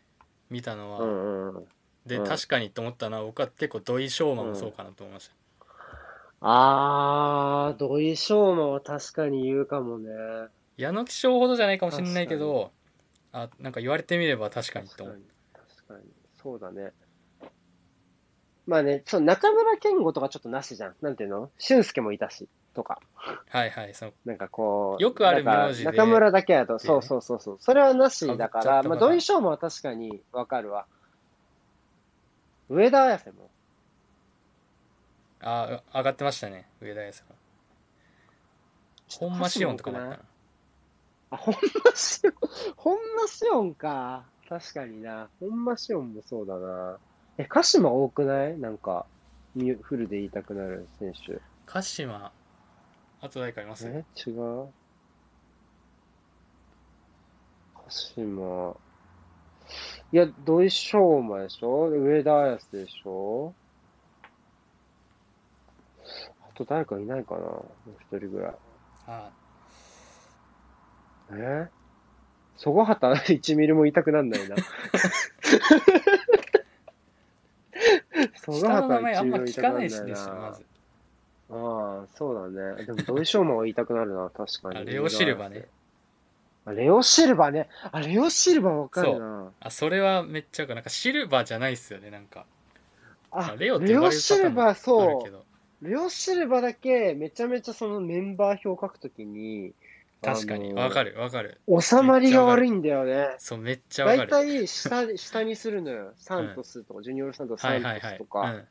[0.50, 1.66] 見たのは、うんうんうん。
[2.06, 5.36] で、うん確かにと思ったのは僕は結構土井昌磨もそうかなと思いました、
[6.48, 10.12] あー、土井翔馬は確かに言うかもね。
[10.78, 12.72] 矢野気象ほどじゃないかもしれないけど
[13.32, 15.22] あなんか言われてみれば確かにと思う
[15.54, 15.70] 確かに。
[15.70, 16.12] 確かに。
[16.44, 16.92] そうだね。
[18.68, 20.96] まあね、そう、中村健吾とかちょっとなしじゃん。
[21.02, 21.50] なんていうの？
[21.58, 23.00] 俊介もいたし、とか。
[23.16, 25.04] はいはいそのなんかこう。
[25.04, 27.58] よくあるなんか名字で中村だけやと、そうそうそうそう。
[27.60, 30.86] それはなしだから、まあ土井翔馬は確かにわかるわ。
[32.70, 33.50] 上田綺世も。
[35.46, 37.28] あ上がってましたね上田彩さん
[39.30, 40.20] 本間シオンとかもあったな
[41.32, 41.62] あ、本間
[41.96, 42.34] シオン、
[42.76, 44.26] 本間シオンか。
[44.48, 45.28] 確かにな。
[45.40, 46.98] 本間シオンもそうだな。
[47.38, 48.60] え、鹿島多くない？
[48.60, 49.06] なんか、
[49.82, 51.40] フルで言いたくなる選手。
[51.66, 52.32] 鹿島
[53.22, 53.88] あと誰かいます？
[53.88, 54.68] え、違う？
[57.74, 58.76] 鹿島。
[60.12, 61.88] いや、土井翔馬でしょ？
[61.90, 63.54] 上田綺世でしょ？
[63.58, 63.65] あ
[66.56, 68.54] と誰かいないかなもう一人ぐらい。
[69.08, 69.30] あ
[71.32, 71.68] え？
[72.58, 74.56] そごはた1ミリも痛くなんないな。
[78.36, 80.42] そご下の名はた1ミ前あんま聞リも痛くなんないかなな。
[80.50, 80.66] まず
[81.52, 82.86] ああ、そうだね。
[82.86, 84.78] でも、土井翔馬は言いたくなるな、確かに。
[84.78, 85.68] あレオシルバね。
[86.66, 87.70] あレオシルバね。
[87.92, 89.52] あ、レオシルバわかるな。
[89.60, 92.46] あそれはめっちゃわかるなんかシルバーじゃないっすよねなんか
[93.30, 95.55] ああ、レオって呼ばれるシルバ、ーそう。
[95.82, 99.74] レオシルバだけ、めちゃめちゃそのメンバー表書くときに、
[100.22, 100.74] 確かに。
[100.74, 101.14] わかる。
[101.14, 101.62] るわかる。
[101.80, 103.36] 収まりが悪いんだよね。
[103.38, 106.14] そうめっちゃわか大る体下、下にするのよ。
[106.18, 108.64] サントスとか、ジュニオールサントス、サントスとか。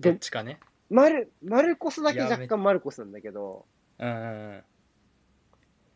[0.00, 0.58] どっちかね。
[0.90, 3.66] マル、マルコスだけ若干マルコスなんだけど、
[3.98, 4.56] うんうんうん。
[4.56, 4.62] い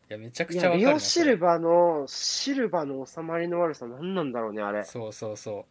[0.09, 4.83] やめちゃくちゃわかるなレオシルバの、シルバの収まりの悪さ何なんだろうね、あれ。
[4.83, 5.65] そうそうそ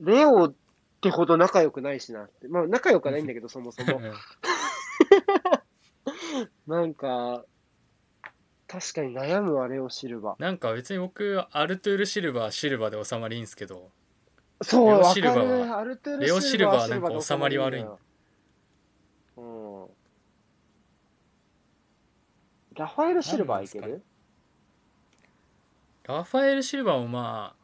[0.00, 0.54] レオ
[1.08, 2.48] ってほど仲良くないしなって。
[2.48, 3.98] まあ、仲良くはないんだけど、 そもそうも。
[3.98, 4.12] う ん
[6.66, 7.44] なんか、
[8.66, 10.36] 確かに悩むわ、レオシルバ。
[10.38, 13.90] なんか別に僕アルトゥールシルバーシルバーで収まりいいんすけど
[14.62, 15.64] そう、レオシルバはる。
[15.76, 17.90] アルトゥールレオシルバはなんか収まり悪いうん。
[22.74, 24.02] ラファエル・シルバーいける？
[26.04, 27.63] ラファエル・シルバーもまあ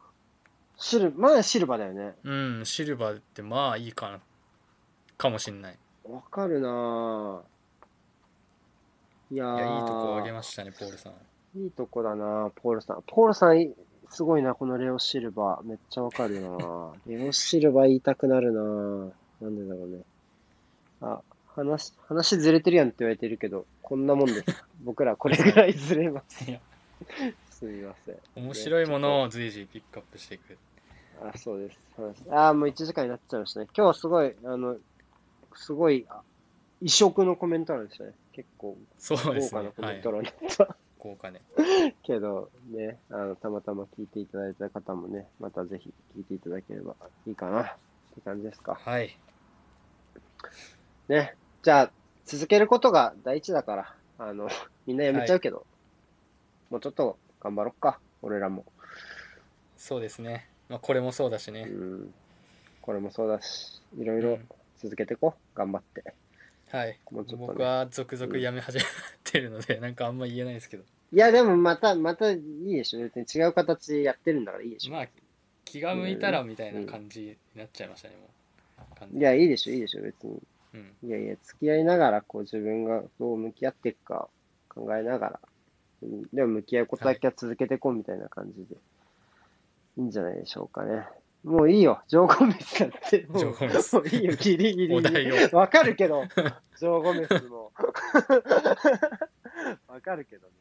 [0.81, 2.15] シル、まあシルバーだよね。
[2.25, 4.19] うんシルバーってまあいいかな
[5.19, 5.79] かもしんない
[6.11, 7.41] わかるなぁ。
[9.35, 11.13] いやーいやいいとこあげましたねポールさん
[11.63, 13.03] いいとこだなポールさん。
[13.07, 13.73] ポールさん、
[14.09, 15.69] すごいな、このレオシルバー。
[15.69, 18.63] めっちゃわかるな レオシルバー言いたくなるな
[19.43, 20.03] なんでだろうね。
[21.03, 24.45] あ、話、話ずれてるやんって言われてるけど、こんなもんです。
[24.83, 26.45] 僕らこれぐらいずれます。
[27.51, 28.17] すみません。
[28.37, 30.57] 面白いものを随時ピックアップしていく
[31.23, 31.79] あ、そうです。
[31.97, 33.67] 話あ、もう1時間になっちゃいましたね。
[33.77, 34.77] 今日はすごい、あの、
[35.55, 36.23] すごい、あ
[36.83, 38.13] 異色のコメント欄でしたね。
[38.33, 40.77] 結構そう豪ですね華なコはいメント欄だった。
[40.99, 41.41] 豪華ね
[42.03, 46.95] けどね、あの、たまたま聞いていただいた方もね、またぜひ聞いていただければ
[47.27, 47.75] いいかなっ
[48.15, 48.75] て感じですか。
[48.75, 49.17] はい
[51.09, 51.35] ね。
[51.63, 51.91] じゃあ、
[52.25, 54.49] 続けることが第一だから、あの、
[54.87, 55.67] みんなやめちゃうけど、
[56.71, 58.65] もうちょっと頑張ろっか、俺らも。
[59.77, 62.15] そうですねまあこれもそうだしうねん。
[62.81, 64.41] これもそうだし、いろいうろん
[64.79, 65.59] 続けていこう。
[65.59, 66.15] 頑張って。
[66.71, 68.85] はいもうちょっとね僕は続々やめ始め
[69.25, 73.01] てるのでなんかあんま言えないですけどいや、でもまた、またいいでしょ。
[73.01, 74.93] 別に違う形やってるんだからいいでしょ。
[74.93, 75.09] まあ
[75.65, 78.29] 気が向いたらみたいな感じになっちゃいましたねも
[78.95, 80.41] う完全にいや、いいでしょ、いいでしょ、別に。
[80.75, 84.29] うんいやいや、付き合いながら、こう自分がどう向き合っていくか
[84.69, 85.41] 考えながら、
[86.03, 88.77] うんでも向き合うことだけは続けていこうみたいな感じで、い
[89.97, 91.07] いんじゃないでしょうかね。
[91.45, 93.27] もういいよ、ジョー・ゴメスだって。
[93.33, 94.95] もうジョーゴメスもういいよ、ギリギリ。
[95.53, 96.25] わかるけど、
[96.79, 97.73] ジョー・ゴメスも。
[99.89, 100.55] わかかるけどね。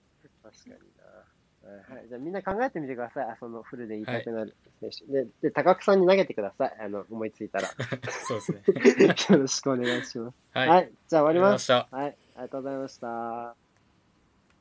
[0.43, 1.95] 確かにな。
[1.95, 3.25] はい、じゃあみんな考えてみてください。
[3.25, 5.05] あそのフルで言いたくなる選手。
[5.11, 6.77] で、で、高久さんに投げてください。
[6.79, 7.67] あの、思いついたら。
[8.27, 8.63] そうですね。
[9.29, 10.37] よろしくお願いします。
[10.53, 10.67] はい。
[10.67, 11.71] はい、じゃあ終わります。
[11.71, 13.68] はい、ありがとうございました。